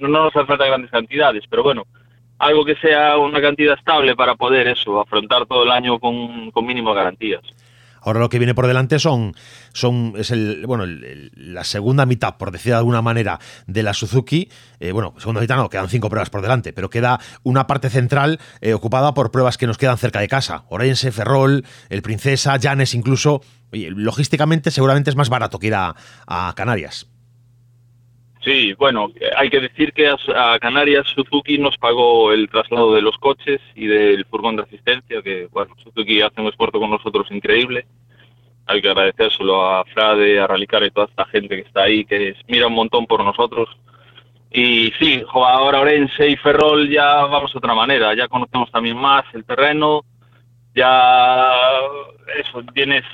no, 0.00 0.08
nos 0.08 0.34
hace 0.34 0.46
falta 0.46 0.64
grandes 0.64 0.90
cantidades, 0.90 1.44
pero 1.50 1.62
bueno, 1.62 1.84
algo 2.38 2.64
que 2.64 2.76
sea 2.76 3.18
una 3.18 3.42
cantidad 3.42 3.74
estable 3.78 4.16
para 4.16 4.36
poder 4.36 4.68
eso, 4.68 4.98
afrontar 5.00 5.44
todo 5.44 5.64
el 5.64 5.70
año 5.70 5.98
con, 5.98 6.50
con 6.50 6.64
mínimo 6.64 6.94
garantías. 6.94 7.42
Ahora 8.04 8.20
lo 8.20 8.28
que 8.28 8.38
viene 8.38 8.54
por 8.54 8.66
delante 8.66 8.98
son, 8.98 9.34
son 9.72 10.14
es 10.16 10.30
el, 10.30 10.64
bueno, 10.66 10.84
la 10.86 11.64
segunda 11.64 12.06
mitad, 12.06 12.36
por 12.36 12.50
decir 12.50 12.72
de 12.72 12.78
alguna 12.78 13.02
manera, 13.02 13.40
de 13.66 13.82
la 13.82 13.94
Suzuki. 13.94 14.50
Eh, 14.80 14.92
bueno, 14.92 15.14
segunda 15.18 15.40
mitad 15.40 15.56
no, 15.56 15.68
quedan 15.68 15.88
cinco 15.88 16.08
pruebas 16.08 16.30
por 16.30 16.42
delante, 16.42 16.72
pero 16.72 16.90
queda 16.90 17.20
una 17.42 17.66
parte 17.66 17.90
central 17.90 18.38
eh, 18.60 18.74
ocupada 18.74 19.14
por 19.14 19.30
pruebas 19.30 19.58
que 19.58 19.66
nos 19.66 19.78
quedan 19.78 19.98
cerca 19.98 20.20
de 20.20 20.28
casa. 20.28 20.64
Orense, 20.68 21.12
Ferrol, 21.12 21.64
el 21.88 22.02
Princesa, 22.02 22.56
Llanes 22.56 22.94
incluso. 22.94 23.40
logísticamente 23.72 24.70
seguramente 24.70 25.10
es 25.10 25.16
más 25.16 25.30
barato 25.30 25.58
que 25.58 25.68
ir 25.68 25.74
a 25.74 25.94
Canarias. 26.54 27.13
Sí, 28.44 28.74
bueno, 28.74 29.10
hay 29.38 29.48
que 29.48 29.60
decir 29.60 29.94
que 29.94 30.06
a 30.08 30.58
Canarias 30.58 31.06
Suzuki 31.14 31.56
nos 31.56 31.78
pagó 31.78 32.30
el 32.30 32.50
traslado 32.50 32.94
de 32.94 33.00
los 33.00 33.16
coches 33.16 33.60
y 33.74 33.86
del 33.86 34.26
furgón 34.26 34.56
de 34.56 34.62
asistencia, 34.64 35.22
que 35.22 35.48
bueno, 35.50 35.74
Suzuki 35.82 36.20
hace 36.20 36.42
un 36.42 36.48
esfuerzo 36.48 36.78
con 36.78 36.90
nosotros 36.90 37.26
increíble. 37.30 37.86
Hay 38.66 38.82
que 38.82 38.88
agradecérselo 38.88 39.64
a 39.64 39.84
Frade, 39.86 40.38
a 40.40 40.46
Ralicar 40.46 40.82
y 40.84 40.90
toda 40.90 41.06
esta 41.06 41.24
gente 41.26 41.56
que 41.56 41.62
está 41.62 41.84
ahí, 41.84 42.04
que 42.04 42.34
mira 42.46 42.66
un 42.66 42.74
montón 42.74 43.06
por 43.06 43.24
nosotros. 43.24 43.68
Y 44.50 44.92
sí, 45.00 45.22
ahora 45.32 45.80
Orense 45.80 46.28
y 46.28 46.36
Ferrol 46.36 46.88
ya 46.90 47.24
vamos 47.24 47.52
de 47.52 47.58
otra 47.58 47.74
manera, 47.74 48.14
ya 48.14 48.28
conocemos 48.28 48.70
también 48.70 48.96
más 48.96 49.24
el 49.32 49.44
terreno, 49.44 50.04
ya 50.74 51.50
eso, 52.38 52.62
vienes, 52.74 53.04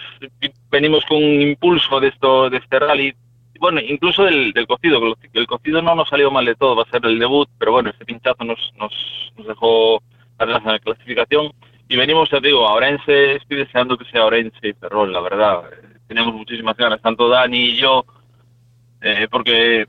venimos 0.70 1.04
con 1.06 1.18
un 1.18 1.40
impulso 1.40 2.00
de 2.00 2.08
esto, 2.08 2.50
de 2.50 2.58
este 2.58 2.78
rally 2.78 3.14
bueno, 3.60 3.78
incluso 3.80 4.24
del, 4.24 4.52
del 4.52 4.66
cocido, 4.66 5.14
el 5.34 5.46
cocido 5.46 5.82
no 5.82 5.94
nos 5.94 6.08
salió 6.08 6.30
mal 6.30 6.46
de 6.46 6.54
todo, 6.54 6.74
va 6.74 6.84
a 6.84 6.90
ser 6.90 7.04
el 7.04 7.18
debut, 7.18 7.46
pero 7.58 7.72
bueno, 7.72 7.90
ese 7.90 8.06
pinchazo 8.06 8.42
nos, 8.42 8.58
nos, 8.78 8.92
nos 9.36 9.46
dejó 9.46 10.02
atrás 10.38 10.62
en 10.64 10.72
la 10.72 10.78
clasificación. 10.78 11.52
Y 11.86 11.96
venimos, 11.96 12.30
ya 12.30 12.40
te 12.40 12.46
digo, 12.46 12.66
a 12.66 12.72
Orense, 12.72 13.36
estoy 13.36 13.58
deseando 13.58 13.98
que 13.98 14.06
sea 14.06 14.24
Orense 14.24 14.66
y 14.66 14.72
Ferrol, 14.72 15.12
la 15.12 15.20
verdad. 15.20 15.64
Tenemos 16.08 16.34
muchísimas 16.34 16.74
ganas, 16.74 17.02
tanto 17.02 17.28
Dani 17.28 17.58
y 17.58 17.76
yo, 17.76 18.06
eh, 19.02 19.28
porque 19.30 19.86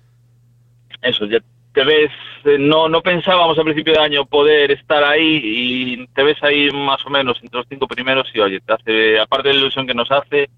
eso, 1.01 1.25
ya 1.25 1.39
te 1.73 1.85
ves, 1.85 2.11
eh, 2.43 2.57
no, 2.59 2.89
no 2.89 3.01
pensábamos 3.01 3.57
al 3.57 3.63
principio 3.63 3.93
de 3.93 3.99
año 3.99 4.25
poder 4.25 4.71
estar 4.71 5.01
ahí 5.05 5.39
y 5.43 6.07
te 6.07 6.23
ves 6.23 6.43
ahí 6.43 6.69
más 6.71 7.05
o 7.05 7.09
menos 7.09 7.39
entre 7.41 7.59
los 7.59 7.67
cinco 7.69 7.87
primeros 7.87 8.29
y 8.33 8.39
oye, 8.41 8.59
te 8.59 8.73
hace, 8.73 9.19
aparte 9.19 9.47
de 9.47 9.53
la 9.53 9.61
ilusión 9.61 9.87
que 9.87 9.93
nos 9.93 10.11
hace, 10.11 10.49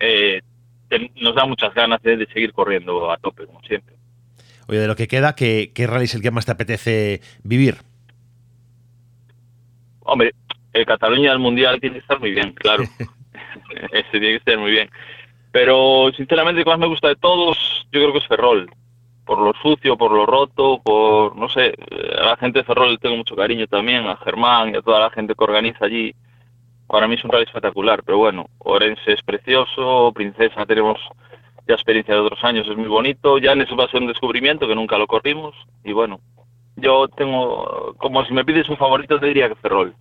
eh, 0.00 0.40
nos 1.20 1.34
da 1.34 1.44
muchas 1.46 1.74
ganas 1.74 2.02
de, 2.02 2.26
seguir 2.32 2.52
corriendo 2.52 3.10
a 3.10 3.16
tope, 3.16 3.46
como 3.46 3.60
siempre. 3.62 3.94
Oye, 4.68 4.80
de 4.80 4.88
lo 4.88 4.96
que 4.96 5.08
queda, 5.08 5.34
¿qué, 5.34 5.72
qué 5.74 5.86
rally 5.86 6.04
es 6.04 6.14
el 6.14 6.22
que 6.22 6.30
más 6.30 6.46
te 6.46 6.52
apetece 6.52 7.20
vivir? 7.42 7.76
Hombre, 10.00 10.32
el 10.72 10.86
Cataluña 10.86 11.30
del 11.30 11.38
Mundial 11.38 11.80
tiene 11.80 11.94
que 11.94 12.00
estar 12.00 12.20
muy 12.20 12.32
bien, 12.32 12.52
claro. 12.52 12.84
Ese 13.92 14.10
tiene 14.10 14.28
que 14.28 14.36
estar 14.36 14.58
muy 14.58 14.70
bien. 14.70 14.90
Pero, 15.52 16.10
sinceramente, 16.16 16.60
el 16.60 16.64
que 16.64 16.70
más 16.70 16.78
me 16.78 16.86
gusta 16.86 17.08
de 17.08 17.16
todos, 17.16 17.56
yo 17.92 18.00
creo 18.00 18.12
que 18.12 18.18
es 18.18 18.26
Ferrol. 18.26 18.70
Por 19.24 19.40
lo 19.40 19.52
sucio, 19.60 19.96
por 19.96 20.12
lo 20.12 20.26
roto, 20.26 20.80
por, 20.82 21.34
no 21.36 21.48
sé, 21.48 21.74
a 22.18 22.24
la 22.24 22.36
gente 22.36 22.60
de 22.60 22.64
Ferrol 22.64 22.92
le 22.92 22.98
tengo 22.98 23.16
mucho 23.16 23.34
cariño 23.34 23.66
también, 23.66 24.06
a 24.06 24.16
Germán 24.18 24.74
y 24.74 24.76
a 24.76 24.82
toda 24.82 25.00
la 25.00 25.10
gente 25.10 25.34
que 25.34 25.44
organiza 25.44 25.86
allí 25.86 26.14
para 26.86 27.08
mí 27.08 27.14
es 27.14 27.24
un 27.24 27.30
rally 27.30 27.44
espectacular, 27.44 28.02
pero 28.04 28.18
bueno, 28.18 28.46
Orense 28.58 29.12
es 29.12 29.22
precioso, 29.22 30.12
Princesa 30.14 30.66
tenemos 30.66 30.98
ya 31.66 31.74
experiencia 31.74 32.14
de 32.14 32.20
otros 32.20 32.42
años, 32.44 32.66
es 32.68 32.76
muy 32.76 32.88
bonito, 32.88 33.38
Ya 33.38 33.52
eso 33.52 33.76
va 33.76 33.84
a 33.84 33.90
ser 33.90 34.00
un 34.00 34.08
descubrimiento 34.08 34.68
que 34.68 34.74
nunca 34.74 34.98
lo 34.98 35.06
corrimos 35.06 35.54
y 35.84 35.92
bueno, 35.92 36.20
yo 36.76 37.08
tengo, 37.08 37.94
como 37.98 38.24
si 38.24 38.32
me 38.32 38.44
pides 38.44 38.68
un 38.68 38.76
favorito 38.76 39.18
te 39.18 39.26
diría 39.26 39.48
que 39.48 39.56
Ferrol. 39.56 39.94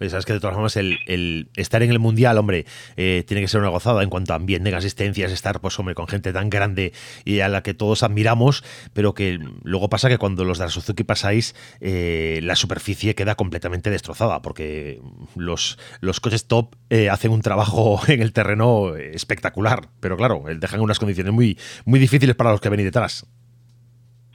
Oye, 0.00 0.10
sabes 0.10 0.26
que 0.26 0.32
de 0.32 0.40
todas 0.40 0.54
formas 0.54 0.76
el, 0.76 1.48
estar 1.56 1.82
en 1.82 1.90
el 1.90 1.98
Mundial, 1.98 2.38
hombre, 2.38 2.66
eh, 2.96 3.24
tiene 3.26 3.40
que 3.40 3.48
ser 3.48 3.60
una 3.60 3.68
gozada 3.68 4.02
en 4.02 4.10
cuanto 4.10 4.32
a 4.32 4.36
ambiente, 4.36 4.74
asistencias, 4.74 5.32
estar, 5.32 5.60
pues 5.60 5.78
hombre, 5.78 5.94
con 5.94 6.06
gente 6.06 6.32
tan 6.32 6.50
grande 6.50 6.92
y 7.24 7.40
a 7.40 7.48
la 7.48 7.62
que 7.62 7.74
todos 7.74 8.02
admiramos, 8.02 8.64
pero 8.92 9.14
que 9.14 9.38
luego 9.62 9.88
pasa 9.88 10.08
que 10.08 10.18
cuando 10.18 10.44
los 10.44 10.58
de 10.58 10.64
la 10.64 10.70
Suzuki 10.70 11.04
pasáis, 11.04 11.54
eh, 11.80 12.40
la 12.42 12.54
superficie 12.56 13.14
queda 13.14 13.34
completamente 13.34 13.90
destrozada, 13.90 14.42
porque 14.42 15.00
los, 15.34 15.78
los 16.00 16.20
coches 16.20 16.46
top 16.46 16.76
eh, 16.90 17.10
hacen 17.10 17.32
un 17.32 17.42
trabajo 17.42 18.00
en 18.08 18.22
el 18.22 18.32
terreno 18.32 18.94
espectacular, 18.96 19.88
pero 20.00 20.16
claro, 20.16 20.44
dejan 20.58 20.80
unas 20.80 20.98
condiciones 20.98 21.32
muy, 21.32 21.58
muy 21.84 21.98
difíciles 21.98 22.36
para 22.36 22.52
los 22.52 22.60
que 22.60 22.68
venís 22.68 22.84
detrás. 22.84 23.26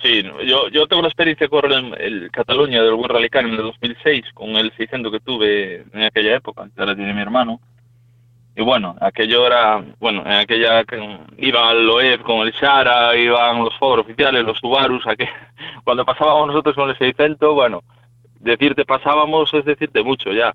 Sí, 0.03 0.21
yo, 0.45 0.67
yo 0.67 0.85
tengo 0.85 0.99
una 0.99 1.07
experiencia 1.07 1.47
con 1.47 1.71
el, 1.71 1.93
el 1.93 2.29
Cataluña 2.29 2.83
del 2.83 2.93
World 2.93 3.13
Rally 3.13 3.29
en 3.31 3.53
el 3.53 3.57
2006, 3.57 4.33
con 4.33 4.49
el 4.57 4.73
600 4.75 5.09
que 5.09 5.21
tuve 5.21 5.85
en 5.93 6.03
aquella 6.03 6.35
época, 6.35 6.67
que 6.75 6.81
ahora 6.81 6.93
tiene 6.93 7.13
mi 7.13 7.21
hermano. 7.21 7.61
Y 8.53 8.61
bueno, 8.61 8.97
aquello 8.99 9.47
era, 9.47 9.81
bueno, 10.01 10.23
en 10.25 10.33
aquella 10.33 10.83
iba 11.37 11.69
al 11.69 11.85
Loeb 11.85 12.21
con 12.23 12.45
el 12.45 12.51
Shara, 12.51 13.15
iban 13.15 13.63
los 13.63 13.73
Ford 13.77 14.01
oficiales, 14.01 14.43
los 14.43 14.59
Subarus, 14.59 15.07
a 15.07 15.15
que, 15.15 15.29
cuando 15.85 16.03
pasábamos 16.03 16.47
nosotros 16.47 16.75
con 16.75 16.89
el 16.89 16.97
600, 16.97 17.55
bueno, 17.55 17.81
decirte 18.41 18.83
pasábamos 18.83 19.53
es 19.53 19.63
decirte 19.63 20.03
mucho 20.03 20.33
ya. 20.33 20.53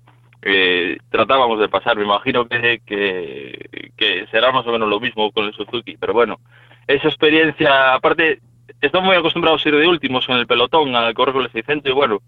tratábamos 1.09 1.59
de 1.59 1.69
pasar, 1.69 1.97
me 1.97 2.03
imagino 2.03 2.47
que, 2.47 2.79
que 2.85 4.27
será 4.29 4.51
más 4.51 4.67
o 4.67 4.71
menos 4.71 4.87
lo 4.87 4.99
mismo 4.99 5.31
con 5.31 5.45
el 5.45 5.53
Suzuki, 5.53 5.97
pero 5.97 6.13
bueno, 6.13 6.39
esa 6.85 7.07
experiencia, 7.07 7.95
aparte 7.95 8.41
estamos 8.81 9.07
muy 9.07 9.17
acostumbrados 9.17 9.65
a 9.65 9.69
ir 9.69 9.75
de 9.75 9.87
últimos 9.87 10.27
en 10.29 10.35
el 10.35 10.47
pelotón, 10.47 10.95
al 10.95 11.13
correr 11.13 11.33
con 11.33 11.43
el 11.43 11.51
600 11.51 11.91
y 11.91 11.93
bueno, 11.93 12.19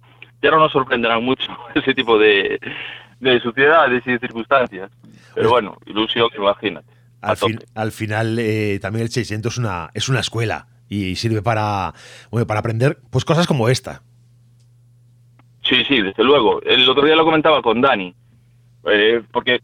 ya 0.42 0.52
no 0.52 0.58
nos 0.58 0.72
sorprenderán 0.72 1.24
mucho 1.24 1.52
ese 1.76 1.94
tipo 1.94 2.18
de, 2.18 2.60
de 3.20 3.40
suciedades 3.40 4.04
y 4.06 4.12
de 4.12 4.20
circunstancias. 4.20 4.92
Pero 5.34 5.50
bueno, 5.50 5.78
ilusión, 5.86 6.30
imagínate. 6.38 6.88
Al, 7.22 7.38
al 7.76 7.92
final, 7.92 8.38
eh, 8.40 8.80
también 8.82 9.04
el 9.04 9.12
600 9.12 9.54
es 9.54 9.58
una, 9.60 9.90
es 9.94 10.10
una 10.10 10.20
escuela 10.20 10.68
y 10.90 11.16
sirve 11.16 11.42
para, 11.42 11.94
bueno, 12.32 12.48
para 12.48 12.60
aprender 12.60 12.98
pues 13.12 13.24
cosas 13.24 13.48
como 13.48 13.70
esta. 13.70 14.02
Sí, 15.64 15.86
sí, 15.88 16.02
desde 16.02 16.24
luego. 16.24 16.62
El 16.64 16.90
otro 16.90 17.06
día 17.06 17.16
lo 17.16 17.24
comentaba 17.24 17.62
con 17.62 17.80
Dani, 17.80 18.14
eh, 18.86 19.22
porque 19.32 19.62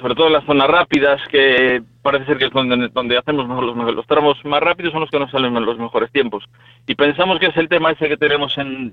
sobre 0.00 0.14
todo 0.14 0.26
en 0.28 0.32
las 0.32 0.44
zonas 0.44 0.68
rápidas, 0.68 1.20
que 1.30 1.82
parece 2.04 2.26
ser 2.26 2.38
que 2.38 2.44
es 2.44 2.52
donde, 2.52 2.88
donde 2.88 3.16
hacemos 3.16 3.48
los, 3.48 3.94
los, 3.94 4.06
tramos 4.06 4.36
más 4.44 4.60
rápidos, 4.60 4.92
son 4.92 5.00
los 5.00 5.10
que 5.10 5.18
nos 5.18 5.30
salen 5.30 5.54
los 5.54 5.78
mejores 5.78 6.12
tiempos. 6.12 6.44
Y 6.86 6.94
pensamos 6.94 7.38
que 7.40 7.46
es 7.46 7.56
el 7.56 7.68
tema 7.68 7.92
ese 7.92 8.08
que 8.08 8.18
tenemos 8.18 8.56
en, 8.58 8.92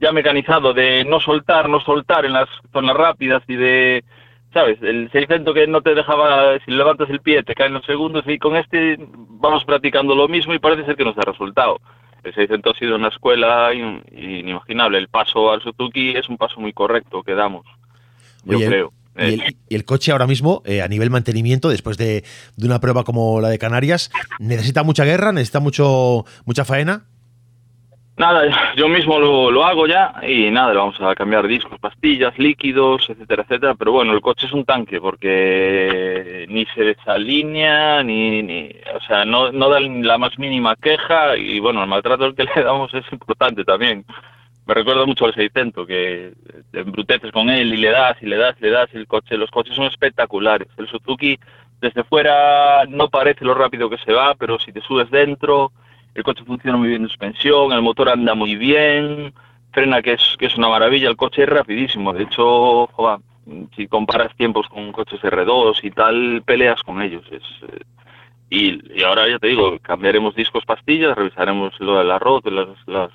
ya 0.00 0.10
mecanizado 0.10 0.72
de 0.72 1.04
no 1.04 1.20
soltar, 1.20 1.68
no 1.68 1.80
soltar 1.80 2.24
en 2.24 2.32
las 2.32 2.48
zonas 2.72 2.96
rápidas 2.96 3.42
y 3.46 3.56
de, 3.56 4.04
¿sabes? 4.54 4.78
El 4.82 5.10
600 5.12 5.54
que 5.54 5.66
no 5.66 5.82
te 5.82 5.94
dejaba, 5.94 6.58
si 6.64 6.70
levantas 6.70 7.10
el 7.10 7.20
pie 7.20 7.42
te 7.42 7.54
caen 7.54 7.74
los 7.74 7.84
segundos 7.84 8.24
y 8.26 8.38
con 8.38 8.56
este 8.56 8.96
vamos 8.98 9.64
practicando 9.66 10.14
lo 10.14 10.26
mismo 10.26 10.54
y 10.54 10.58
parece 10.58 10.86
ser 10.86 10.96
que 10.96 11.04
nos 11.04 11.14
da 11.14 11.24
resultado. 11.26 11.78
El 12.24 12.34
600 12.34 12.74
ha 12.74 12.78
sido 12.78 12.96
una 12.96 13.08
escuela 13.08 13.70
inimaginable. 13.72 14.96
El 14.96 15.08
paso 15.08 15.52
al 15.52 15.62
Suzuki 15.62 16.16
es 16.16 16.28
un 16.30 16.38
paso 16.38 16.58
muy 16.58 16.72
correcto 16.72 17.22
que 17.22 17.34
damos, 17.34 17.66
yo 18.44 18.58
creo. 18.58 18.92
Eh. 19.18 19.54
Y 19.68 19.74
el, 19.74 19.84
coche 19.84 20.12
ahora 20.12 20.26
mismo, 20.26 20.62
eh, 20.64 20.82
a 20.82 20.88
nivel 20.88 21.10
mantenimiento, 21.10 21.68
después 21.68 21.96
de, 21.96 22.24
una 22.62 22.80
prueba 22.80 23.04
como 23.04 23.40
la 23.40 23.48
de 23.48 23.58
Canarias, 23.58 24.10
¿necesita 24.38 24.82
mucha 24.82 25.04
guerra? 25.04 25.32
¿Necesita 25.32 25.60
mucho 25.60 26.24
mucha 26.44 26.64
faena? 26.64 27.04
Nada, 28.18 28.74
yo 28.76 28.88
mismo 28.88 29.18
lo, 29.18 29.50
lo, 29.50 29.66
hago 29.66 29.86
ya 29.86 30.14
y 30.26 30.50
nada, 30.50 30.72
vamos 30.72 30.98
a 31.02 31.14
cambiar 31.14 31.46
discos, 31.46 31.78
pastillas, 31.78 32.38
líquidos, 32.38 33.10
etcétera, 33.10 33.42
etcétera. 33.42 33.74
Pero 33.74 33.92
bueno, 33.92 34.14
el 34.14 34.22
coche 34.22 34.46
es 34.46 34.52
un 34.54 34.64
tanque 34.64 34.98
porque 35.02 36.46
ni 36.48 36.64
se 36.74 36.82
desalinea, 36.82 38.02
ni, 38.02 38.42
ni 38.42 38.70
o 38.94 39.00
sea, 39.06 39.26
no, 39.26 39.52
no 39.52 39.68
da 39.68 39.80
la 39.80 40.16
más 40.16 40.38
mínima 40.38 40.76
queja 40.76 41.36
y 41.36 41.60
bueno, 41.60 41.82
el 41.82 41.90
maltrato 41.90 42.34
que 42.34 42.44
le 42.56 42.62
damos 42.62 42.94
es 42.94 43.04
importante 43.12 43.64
también 43.64 44.06
me 44.66 44.74
recuerda 44.74 45.06
mucho 45.06 45.24
al 45.24 45.34
600, 45.34 45.86
que 45.86 46.32
te 46.72 46.80
embruteces 46.80 47.30
con 47.30 47.48
él 47.50 47.72
y 47.72 47.76
le 47.76 47.90
das 47.90 48.16
y 48.20 48.26
le 48.26 48.36
das 48.36 48.56
y 48.60 48.64
le 48.64 48.70
das. 48.70 48.88
el 48.94 49.06
coche, 49.06 49.36
los 49.36 49.50
coches 49.50 49.74
son 49.74 49.86
espectaculares. 49.86 50.68
El 50.76 50.88
Suzuki 50.88 51.38
desde 51.80 52.02
fuera 52.04 52.84
no 52.88 53.08
parece 53.08 53.44
lo 53.44 53.54
rápido 53.54 53.88
que 53.88 53.98
se 53.98 54.12
va, 54.12 54.34
pero 54.34 54.58
si 54.58 54.72
te 54.72 54.80
subes 54.80 55.10
dentro, 55.10 55.72
el 56.14 56.24
coche 56.24 56.44
funciona 56.44 56.76
muy 56.76 56.88
bien 56.88 57.02
en 57.02 57.08
suspensión, 57.08 57.72
el 57.72 57.82
motor 57.82 58.08
anda 58.08 58.34
muy 58.34 58.56
bien, 58.56 59.32
frena 59.70 60.02
que 60.02 60.14
es, 60.14 60.36
que 60.38 60.46
es 60.46 60.56
una 60.56 60.68
maravilla, 60.68 61.08
el 61.08 61.16
coche 61.16 61.44
es 61.44 61.48
rapidísimo. 61.48 62.12
De 62.12 62.24
hecho, 62.24 62.88
si 63.76 63.86
comparas 63.86 64.34
tiempos 64.36 64.66
con 64.68 64.90
coches 64.90 65.20
R2 65.20 65.84
y 65.84 65.90
tal, 65.92 66.42
peleas 66.44 66.82
con 66.82 67.02
ellos. 67.02 67.24
Es, 67.30 67.42
eh, 68.50 68.78
y, 68.94 69.02
ahora 69.02 69.28
ya 69.28 69.38
te 69.38 69.48
digo, 69.48 69.78
cambiaremos 69.80 70.34
discos, 70.34 70.64
pastillas, 70.64 71.16
revisaremos 71.16 71.72
lo 71.80 71.98
del 71.98 72.10
arroz, 72.10 72.42
las, 72.44 72.68
las, 72.86 73.10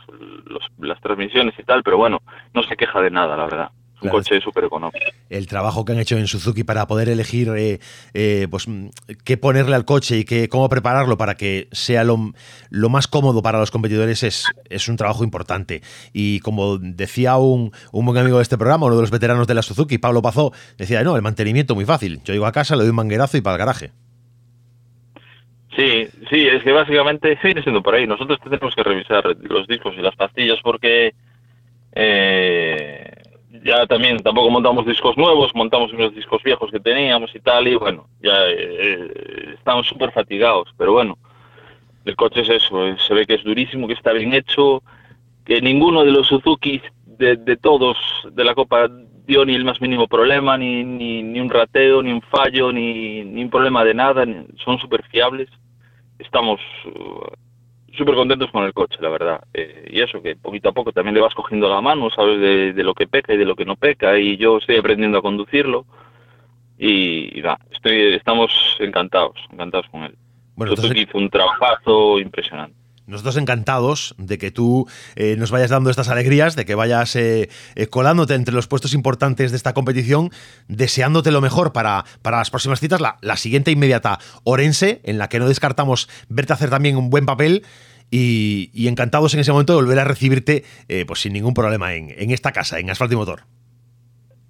las 0.80 1.02
transmisiones 1.02 1.58
y 1.58 1.64
tal, 1.64 1.84
pero 1.84 1.98
bueno, 1.98 2.22
no 2.54 2.64
se 2.64 2.76
queja 2.76 3.02
de 3.02 3.12
nada, 3.12 3.38
la 3.38 3.44
verdad. 3.46 3.72
un 4.02 4.10
coche 4.10 4.42
súper 4.42 4.66
económico. 4.66 5.06
El 5.30 5.48
trabajo 5.48 5.86
que 5.86 5.94
han 5.94 6.00
hecho 6.00 6.18
en 6.18 6.28
Suzuki 6.28 6.64
para 6.64 6.88
poder 6.88 7.08
elegir 7.08 7.50
eh, 7.56 7.80
eh, 8.14 8.48
pues, 8.50 8.68
qué 9.24 9.38
ponerle 9.38 9.76
al 9.76 9.86
coche 9.86 10.18
y 10.18 10.26
qué, 10.26 10.50
cómo 10.50 10.68
prepararlo 10.70 11.18
para 11.18 11.36
que 11.36 11.70
sea 11.72 12.04
lo, 12.04 12.34
lo 12.70 12.90
más 12.90 13.08
cómodo 13.08 13.42
para 13.42 13.60
los 13.60 13.72
competidores 13.72 14.24
es, 14.24 14.46
es, 14.70 14.88
un 14.90 14.98
trabajo 14.98 15.24
importante. 15.24 15.82
Y 16.14 16.40
como 16.40 16.78
decía 16.78 17.38
un, 17.38 17.72
un, 17.92 18.06
buen 18.06 18.18
amigo 18.18 18.38
de 18.38 18.44
este 18.44 18.58
programa, 18.58 18.88
uno 18.88 18.96
de 18.96 19.02
los 19.02 19.12
veteranos 19.12 19.48
de 19.48 19.54
la 19.54 19.62
Suzuki, 19.62 19.98
Pablo 19.98 20.22
Pazó, 20.22 20.52
decía, 20.78 21.04
no, 21.04 21.16
el 21.16 21.22
mantenimiento 21.22 21.76
muy 21.76 21.86
fácil. 21.86 22.22
Yo 22.26 22.34
llego 22.34 22.48
a 22.48 22.52
casa, 22.52 22.76
le 22.76 22.82
doy 22.82 22.90
un 22.90 22.96
manguerazo 22.96 23.38
y 23.38 23.42
para 23.42 23.56
el 23.56 23.60
garaje. 23.60 23.92
Sí, 25.76 26.08
sí, 26.30 26.48
es 26.48 26.64
que 26.64 26.72
básicamente 26.72 27.40
viene 27.44 27.64
siendo 27.64 27.82
por 27.82 27.96
ahí. 27.96 28.06
Nosotros 28.06 28.40
tenemos 28.44 28.76
que 28.76 28.84
revisar 28.84 29.24
los 29.42 29.68
discos 29.68 29.96
y 29.98 30.02
las 30.02 30.16
pastillas 30.16 30.60
porque 30.62 31.14
eh, 31.94 33.12
ya 33.64 33.86
también 33.86 34.18
tampoco 34.20 34.50
montamos 34.50 34.86
discos 34.86 35.18
nuevos, 35.18 35.54
montamos 35.56 35.94
unos 35.94 36.14
discos 36.14 36.42
viejos 36.44 36.72
que 36.72 36.80
teníamos 36.80 37.34
y 37.36 37.40
tal, 37.40 37.68
y 37.68 37.76
bueno, 37.76 38.08
ya 38.22 38.48
eh, 38.48 39.54
estamos 39.54 39.88
súper 39.88 40.12
fatigados, 40.12 40.70
pero 40.78 40.94
bueno, 40.94 41.18
el 42.06 42.16
coche 42.16 42.42
es 42.42 42.50
eso, 42.50 42.88
eh, 42.88 42.96
se 43.06 43.14
ve 43.14 43.26
que 43.26 43.36
es 43.36 43.44
durísimo, 43.44 43.88
que 43.88 43.94
está 43.94 44.14
bien 44.14 44.34
hecho, 44.34 44.84
que 45.46 45.62
ninguno 45.62 46.04
de 46.04 46.12
los 46.12 46.28
Suzuki 46.28 46.82
de, 47.06 47.36
de 47.36 47.58
todos 47.58 47.98
de 48.32 48.44
la 48.44 48.56
Copa 48.56 48.90
dio 49.32 49.46
ni 49.46 49.56
el 49.56 49.66
más 49.66 49.80
mínimo 49.82 50.08
problema, 50.08 50.58
ni, 50.58 50.84
ni, 50.84 51.24
ni 51.24 51.40
un 51.40 51.50
rateo, 51.50 52.04
ni 52.04 52.12
un 52.12 52.22
fallo, 52.22 52.72
ni, 52.72 53.24
ni 53.24 53.44
un 53.44 53.50
problema 53.50 53.84
de 53.84 53.94
nada, 53.94 54.26
son 54.64 54.78
súper 54.80 55.04
fiables 55.04 55.50
estamos 56.22 56.60
uh, 56.86 57.96
súper 57.98 58.16
contentos 58.16 58.50
con 58.52 58.64
el 58.64 58.74
coche, 58.74 58.98
la 59.02 59.10
verdad. 59.10 59.44
Eh, 59.54 59.90
y 59.92 60.02
eso, 60.02 60.22
que 60.22 60.36
poquito 60.36 60.70
a 60.70 60.72
poco 60.72 60.92
también 60.92 61.16
le 61.16 61.22
vas 61.22 61.34
cogiendo 61.34 61.70
la 61.70 61.82
mano, 61.82 62.10
sabes 62.10 62.40
de, 62.40 62.84
lo 62.84 62.94
que 62.94 63.08
peca 63.08 63.34
y 63.34 63.38
de 63.38 63.46
lo 63.46 63.56
que 63.56 63.66
no 63.66 63.76
peca, 63.76 64.18
y 64.18 64.38
yo 64.38 64.58
estoy 64.58 64.78
aprendiendo 64.78 65.18
a 65.18 65.22
conducirlo. 65.22 65.86
Y, 66.78 67.40
y 67.40 67.44
estoy, 67.72 68.14
estamos 68.16 68.52
encantados, 68.80 69.38
encantados 69.52 69.88
con 69.92 70.04
él. 70.04 70.16
Bueno, 70.56 70.74
entonces... 70.74 70.98
hizo 70.98 71.18
un 71.18 71.30
trabajazo 71.30 72.20
impresionante 72.20 72.81
nosotros 73.12 73.38
encantados 73.38 74.16
de 74.18 74.38
que 74.38 74.52
tú 74.52 74.88
eh, 75.16 75.36
nos 75.38 75.52
vayas 75.52 75.70
dando 75.70 75.90
estas 75.90 76.10
alegrías, 76.10 76.56
de 76.56 76.66
que 76.66 76.76
vayas 76.76 77.16
eh, 77.16 77.50
eh, 77.76 77.88
colándote 77.88 78.34
entre 78.34 78.56
los 78.56 78.68
puestos 78.68 78.94
importantes 78.94 79.52
de 79.52 79.58
esta 79.58 79.74
competición, 79.74 80.32
deseándote 80.68 81.32
lo 81.32 81.42
mejor 81.42 81.74
para, 81.74 82.06
para 82.22 82.38
las 82.38 82.50
próximas 82.50 82.80
citas. 82.80 83.02
La, 83.02 83.18
la, 83.22 83.38
siguiente 83.38 83.72
inmediata, 83.72 84.20
Orense, 84.44 85.02
en 85.04 85.18
la 85.18 85.30
que 85.30 85.40
no 85.40 85.48
descartamos 85.48 86.10
verte 86.30 86.54
hacer 86.54 86.70
también 86.70 86.98
un 86.98 87.10
buen 87.10 87.26
papel. 87.26 87.64
Y, 88.14 88.88
encantados 88.88 89.34
en 89.34 89.40
ese 89.40 89.54
momento 89.54 89.72
de 89.72 89.82
volver 89.84 90.00
a 90.00 90.04
recibirte 90.04 90.66
pues 91.08 91.22
sin 91.22 91.32
ningún 91.32 91.54
problema 91.54 91.94
en, 91.94 92.14
en 92.18 92.32
esta 92.32 92.52
casa, 92.52 92.78
en 92.78 92.90
Asfalto 92.90 93.14
y 93.14 93.18
Motor. 93.18 93.44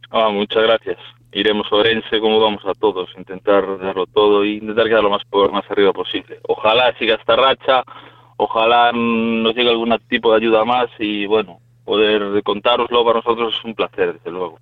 Ah, 0.09 0.29
muchas 0.29 0.63
gracias. 0.63 0.97
Iremos 1.33 1.67
a 1.71 1.75
Orense 1.75 2.19
como 2.19 2.39
vamos 2.39 2.63
a 2.65 2.73
todos, 2.73 3.09
intentar 3.17 3.79
darlo 3.79 4.05
todo 4.05 4.43
y 4.43 4.57
intentar 4.57 4.87
quedar 4.87 5.03
lo 5.03 5.09
más, 5.09 5.21
más 5.51 5.69
arriba 5.71 5.93
posible. 5.93 6.39
Ojalá 6.47 6.93
siga 6.97 7.15
esta 7.15 7.37
racha, 7.37 7.83
ojalá 8.43 8.91
nos 8.91 9.55
llegue 9.55 9.69
algún 9.69 9.95
tipo 10.09 10.31
de 10.31 10.37
ayuda 10.37 10.65
más 10.65 10.89
y 10.97 11.27
bueno, 11.27 11.59
poder 11.85 12.41
contároslo 12.43 13.05
para 13.05 13.19
nosotros 13.19 13.53
es 13.57 13.63
un 13.63 13.75
placer, 13.75 14.13
desde 14.13 14.31
luego. 14.31 14.57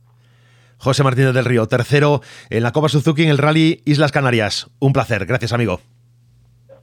José 0.77 1.03
Martínez 1.03 1.33
del 1.33 1.45
Río, 1.45 1.65
tercero 1.67 2.21
en 2.49 2.63
la 2.63 2.71
Copa 2.71 2.89
Suzuki 2.89 3.23
en 3.23 3.29
el 3.29 3.37
Rally 3.37 3.81
Islas 3.85 4.11
Canarias. 4.11 4.69
Un 4.79 4.91
placer, 4.91 5.25
gracias 5.25 5.53
amigo. 5.53 5.79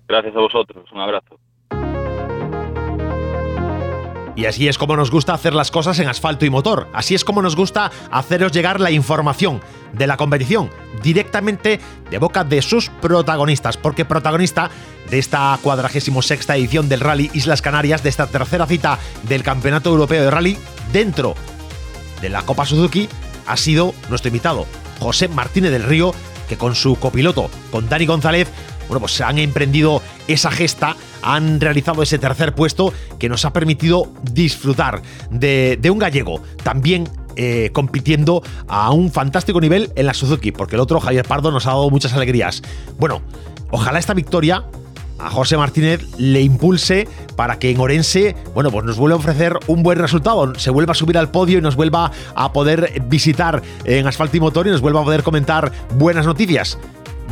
Gracias 0.08 0.34
a 0.36 0.40
vosotros, 0.40 0.90
un 0.92 1.00
abrazo. 1.00 1.38
Y 4.36 4.44
así 4.44 4.68
es 4.68 4.76
como 4.76 4.96
nos 4.96 5.10
gusta 5.10 5.32
hacer 5.32 5.54
las 5.54 5.70
cosas 5.70 5.98
en 5.98 6.08
asfalto 6.08 6.44
y 6.44 6.50
motor. 6.50 6.88
Así 6.92 7.14
es 7.14 7.24
como 7.24 7.40
nos 7.40 7.56
gusta 7.56 7.90
haceros 8.10 8.52
llegar 8.52 8.80
la 8.80 8.90
información 8.90 9.62
de 9.94 10.06
la 10.06 10.18
competición 10.18 10.70
directamente 11.02 11.80
de 12.10 12.18
boca 12.18 12.44
de 12.44 12.60
sus 12.60 12.90
protagonistas. 12.90 13.78
Porque 13.78 14.04
protagonista 14.04 14.70
de 15.10 15.18
esta 15.18 15.58
cuadragésimo 15.62 16.20
sexta 16.20 16.54
edición 16.54 16.90
del 16.90 17.00
Rally 17.00 17.30
Islas 17.32 17.62
Canarias, 17.62 18.02
de 18.02 18.10
esta 18.10 18.26
tercera 18.26 18.66
cita 18.66 18.98
del 19.22 19.42
Campeonato 19.42 19.88
Europeo 19.88 20.24
de 20.24 20.30
Rally 20.30 20.58
dentro 20.92 21.34
de 22.20 22.28
la 22.28 22.42
Copa 22.42 22.66
Suzuki, 22.66 23.08
ha 23.46 23.56
sido 23.56 23.94
nuestro 24.10 24.28
invitado, 24.28 24.66
José 25.00 25.28
Martínez 25.28 25.72
del 25.72 25.84
Río, 25.84 26.14
que 26.46 26.58
con 26.58 26.74
su 26.74 26.96
copiloto, 26.96 27.50
con 27.70 27.88
Dani 27.88 28.04
González, 28.04 28.48
bueno, 28.88 29.00
pues 29.00 29.20
han 29.20 29.38
emprendido 29.38 30.02
esa 30.28 30.50
gesta, 30.50 30.96
han 31.22 31.60
realizado 31.60 32.02
ese 32.02 32.18
tercer 32.18 32.54
puesto 32.54 32.92
que 33.18 33.28
nos 33.28 33.44
ha 33.44 33.52
permitido 33.52 34.12
disfrutar 34.22 35.02
de, 35.30 35.78
un 35.90 35.98
gallego 35.98 36.42
también 36.62 37.08
eh, 37.36 37.70
compitiendo 37.72 38.42
a 38.68 38.90
un 38.92 39.10
fantástico 39.10 39.60
nivel 39.60 39.92
en 39.96 40.06
la 40.06 40.14
Suzuki, 40.14 40.52
porque 40.52 40.76
el 40.76 40.80
otro, 40.80 41.00
Javier 41.00 41.26
Pardo, 41.26 41.50
nos 41.50 41.66
ha 41.66 41.70
dado 41.70 41.90
muchas 41.90 42.12
alegrías. 42.14 42.62
Bueno, 42.98 43.22
ojalá 43.70 43.98
esta 43.98 44.14
victoria 44.14 44.64
a 45.18 45.30
José 45.30 45.56
Martínez 45.56 46.06
le 46.18 46.42
impulse 46.42 47.08
para 47.36 47.58
que 47.58 47.70
en 47.70 47.80
Orense, 47.80 48.36
bueno, 48.54 48.70
pues 48.70 48.84
nos 48.84 48.96
vuelva 48.96 49.16
a 49.16 49.18
ofrecer 49.18 49.58
un 49.66 49.82
buen 49.82 49.98
resultado, 49.98 50.54
se 50.56 50.70
vuelva 50.70 50.92
a 50.92 50.94
subir 50.94 51.18
al 51.18 51.30
podio 51.30 51.58
y 51.58 51.62
nos 51.62 51.76
vuelva 51.76 52.10
a 52.34 52.52
poder 52.52 53.02
visitar 53.08 53.62
en 53.84 54.06
Asfalto 54.06 54.36
y 54.36 54.40
Motor 54.40 54.66
y 54.66 54.70
nos 54.70 54.80
vuelva 54.80 55.00
a 55.00 55.04
poder 55.04 55.22
comentar 55.22 55.72
buenas 55.96 56.26
noticias. 56.26 56.78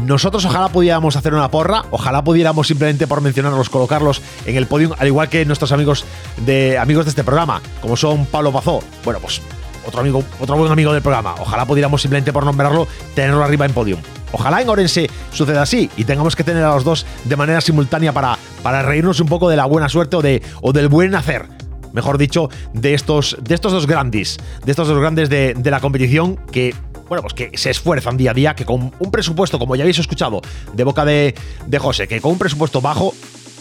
Nosotros 0.03 0.45
ojalá 0.45 0.69
pudiéramos 0.69 1.17
hacer 1.17 1.35
una 1.35 1.51
porra, 1.51 1.85
ojalá 1.91 2.23
pudiéramos 2.23 2.67
simplemente 2.67 3.07
por 3.07 3.21
mencionarlos 3.21 3.71
colocarlos 3.71 4.21
en 4.45 4.57
el 4.57 4.67
podio, 4.67 4.95
al 4.99 5.07
igual 5.07 5.29
que 5.29 5.45
nuestros 5.45 5.73
amigos 5.73 6.05
de 6.45 6.79
amigos 6.79 7.05
de 7.05 7.11
este 7.11 7.25
programa, 7.25 7.63
como 7.81 7.97
son 7.97 8.27
Pablo 8.27 8.53
Pazó. 8.53 8.81
Bueno, 9.05 9.21
pues 9.21 9.41
otro 9.87 10.01
amigo, 10.01 10.23
otro 10.41 10.57
buen 10.57 10.73
amigo 10.73 10.93
del 10.93 11.03
programa. 11.03 11.35
Ojalá 11.39 11.65
pudiéramos 11.65 12.03
simplemente 12.03 12.33
por 12.33 12.45
nombrarlo 12.45 12.89
tenerlo 13.15 13.45
arriba 13.45 13.67
en 13.67 13.73
podium. 13.73 14.01
Ojalá 14.33 14.61
en 14.61 14.69
Orense 14.69 15.09
suceda 15.33 15.63
así 15.63 15.89
y 15.97 16.05
tengamos 16.05 16.35
que 16.35 16.43
tener 16.43 16.65
a 16.65 16.75
los 16.75 16.85
dos 16.85 17.07
de 17.25 17.37
manera 17.37 17.61
simultánea 17.61 18.13
para, 18.13 18.37
para 18.63 18.83
reírnos 18.83 19.21
un 19.21 19.29
poco 19.29 19.49
de 19.49 19.57
la 19.57 19.67
buena 19.67 19.89
suerte 19.89 20.17
o, 20.17 20.23
de, 20.23 20.43
o 20.61 20.73
del 20.73 20.89
buen 20.89 21.15
hacer 21.15 21.47
mejor 21.93 22.19
dicho, 22.19 22.51
de 22.73 22.93
estos, 22.93 23.37
de 23.41 23.55
estos 23.55 23.71
dos 23.71 23.87
grandes, 23.87 24.39
de 24.65 24.71
estos 24.73 24.89
dos 24.89 24.99
grandes 24.99 25.31
de, 25.31 25.55
de 25.55 25.71
la 25.71 25.79
competición 25.79 26.37
que 26.51 26.75
bueno, 27.09 27.23
pues 27.23 27.35
que 27.35 27.51
se 27.57 27.71
esfuerzan 27.71 28.17
día 28.17 28.31
a 28.31 28.35
día, 28.35 28.55
que 28.55 28.65
con 28.65 28.93
un 28.99 29.11
presupuesto, 29.11 29.59
como 29.59 29.77
ya 29.77 29.83
habéis 29.83 29.99
escuchado 29.99 30.41
de 30.73 30.85
boca 30.85 31.05
de, 31.05 31.35
de 31.67 31.79
José, 31.79 32.09
que 32.09 32.21
con 32.21 32.33
un 32.33 32.39
presupuesto 32.39 32.81
bajo, 32.81 33.15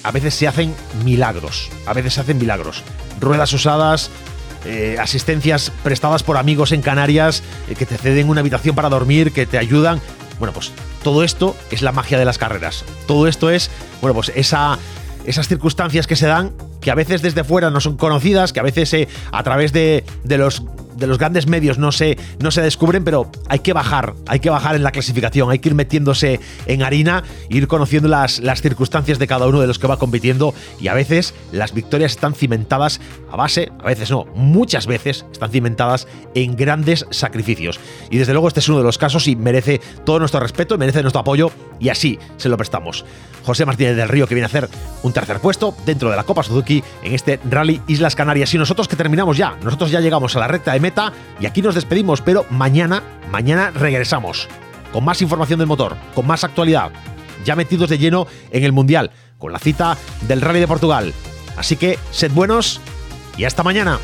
a 0.04 0.12
veces 0.12 0.34
se 0.36 0.48
hacen 0.48 0.76
milagros. 1.04 1.70
A 1.86 1.94
veces 1.94 2.14
se 2.14 2.22
hacen 2.22 2.38
milagros. 2.38 2.84
Ruedas 3.20 3.54
usadas, 3.54 4.10
eh, 4.66 4.98
asistencias 5.00 5.72
prestadas 5.84 6.24
por 6.24 6.38
amigos 6.38 6.72
en 6.72 6.82
Canarias, 6.82 7.44
eh, 7.70 7.76
que 7.76 7.86
te 7.86 7.98
ceden 7.98 8.30
una 8.30 8.42
habitación 8.42 8.76
para 8.76 8.90
dormir, 8.90 9.32
que 9.32 9.46
te 9.46 9.58
ayudan. 9.58 10.00
Bueno, 10.40 10.54
pues 10.54 10.72
todo 11.04 11.24
esto 11.24 11.56
es 11.72 11.82
la 11.82 11.92
magia 11.92 12.18
de 12.18 12.26
las 12.26 12.38
carreras. 12.38 12.86
Todo 13.08 13.28
esto 13.28 13.50
es, 13.50 13.70
bueno, 14.02 14.14
pues 14.14 14.32
esa, 14.36 14.78
esas 15.26 15.48
circunstancias 15.48 16.08
que 16.08 16.16
se 16.16 16.28
dan, 16.28 16.52
que 16.82 16.92
a 16.92 16.96
veces 16.96 17.22
desde 17.22 17.44
fuera 17.44 17.70
no 17.70 17.82
son 17.82 17.98
conocidas, 17.98 18.54
que 18.54 18.60
a 18.60 18.64
veces 18.64 18.94
eh, 18.94 19.08
a 19.32 19.44
través 19.44 19.74
de, 19.74 20.04
de 20.24 20.38
los 20.38 20.64
de 20.96 21.08
los 21.08 21.18
grandes 21.18 21.48
medios 21.48 21.78
no 21.78 21.92
se, 21.92 22.18
no 22.40 22.52
se 22.52 22.62
descubren, 22.62 23.04
pero 23.04 23.30
hay 23.50 23.60
que 23.60 23.74
bajar, 23.74 24.14
hay 24.28 24.40
que 24.40 24.50
bajar 24.50 24.76
en 24.76 24.84
la 24.84 24.92
clasificación, 24.92 25.50
hay 25.52 25.60
que 25.60 25.70
ir 25.70 25.76
metiéndose 25.76 26.40
en 26.66 26.84
harina, 26.84 27.24
ir 27.50 27.68
conociendo 27.68 28.08
las, 28.08 28.40
las 28.40 28.62
circunstancias 28.62 29.20
de 29.20 29.28
cada 29.28 29.48
uno 29.48 29.62
de 29.62 29.68
los 29.68 29.80
que 29.80 29.88
va 29.88 29.98
compitiendo 29.98 30.54
y 30.80 30.88
a 30.88 30.94
veces 30.94 31.34
las 31.52 31.74
victorias 31.74 32.12
están 32.12 32.34
cimentadas 32.34 33.00
a 33.32 33.36
base, 33.36 33.72
a 33.80 33.86
veces 33.86 34.12
no, 34.12 34.26
muchas 34.36 34.88
veces 34.88 35.26
están 35.32 35.52
cimentadas 35.52 36.08
en 36.36 36.56
grandes 36.56 37.06
sacrificios. 37.10 37.80
Y 38.10 38.18
desde 38.18 38.34
luego 38.34 38.48
este 38.48 38.60
es 38.60 38.70
uno 38.70 38.78
de 38.78 38.84
los 38.84 38.98
casos 38.98 39.28
y 39.28 39.36
merece 39.36 39.82
todo 40.06 40.20
nuestro 40.20 40.40
respeto, 40.40 40.78
merece 40.78 41.02
nuestro 41.02 41.22
apoyo 41.22 41.52
y 41.80 41.90
así 41.90 42.20
se 42.38 42.50
lo 42.50 42.58
prestamos. 42.58 43.06
José 43.44 43.66
Martínez 43.66 43.96
del 43.96 44.08
Río 44.08 44.28
que 44.28 44.36
viene 44.36 44.46
a 44.46 44.48
hacer 44.48 44.70
un 45.02 45.12
tercer 45.14 45.40
puesto 45.40 45.76
dentro 45.86 46.10
de 46.10 46.16
la 46.16 46.24
Copa 46.24 46.44
Suzuki 46.44 46.84
en 47.04 47.14
este 47.14 47.40
Rally 47.50 47.82
Islas 47.88 48.16
Canarias 48.16 48.54
y 48.54 48.58
nosotros 48.58 48.88
que 48.88 48.96
terminamos 48.96 49.38
ya, 49.38 49.58
nosotros 49.64 49.92
ya 49.92 50.00
llegamos 50.00 50.36
a 50.36 50.40
la 50.40 50.48
recta 50.48 50.74
de 50.74 50.80
meta 50.80 50.93
y 51.40 51.46
aquí 51.46 51.62
nos 51.62 51.76
despedimos, 51.76 52.22
pero 52.22 52.46
mañana, 52.50 53.04
mañana 53.32 53.72
regresamos 53.72 54.48
con 54.92 55.04
más 55.04 55.22
información 55.22 55.60
del 55.60 55.68
motor, 55.68 55.96
con 56.14 56.28
más 56.28 56.44
actualidad, 56.44 56.92
ya 57.44 57.56
metidos 57.56 57.90
de 57.90 57.98
lleno 57.98 58.28
en 58.52 58.64
el 58.64 58.72
Mundial, 58.72 59.12
con 59.38 59.52
la 59.52 59.60
cita 59.60 59.98
del 60.28 60.42
Rally 60.42 60.60
de 60.60 60.68
Portugal. 60.68 61.14
Así 61.58 61.76
que 61.76 61.98
sed 62.12 62.32
buenos 62.32 62.80
y 63.38 63.46
hasta 63.46 63.64
mañana. 63.64 64.00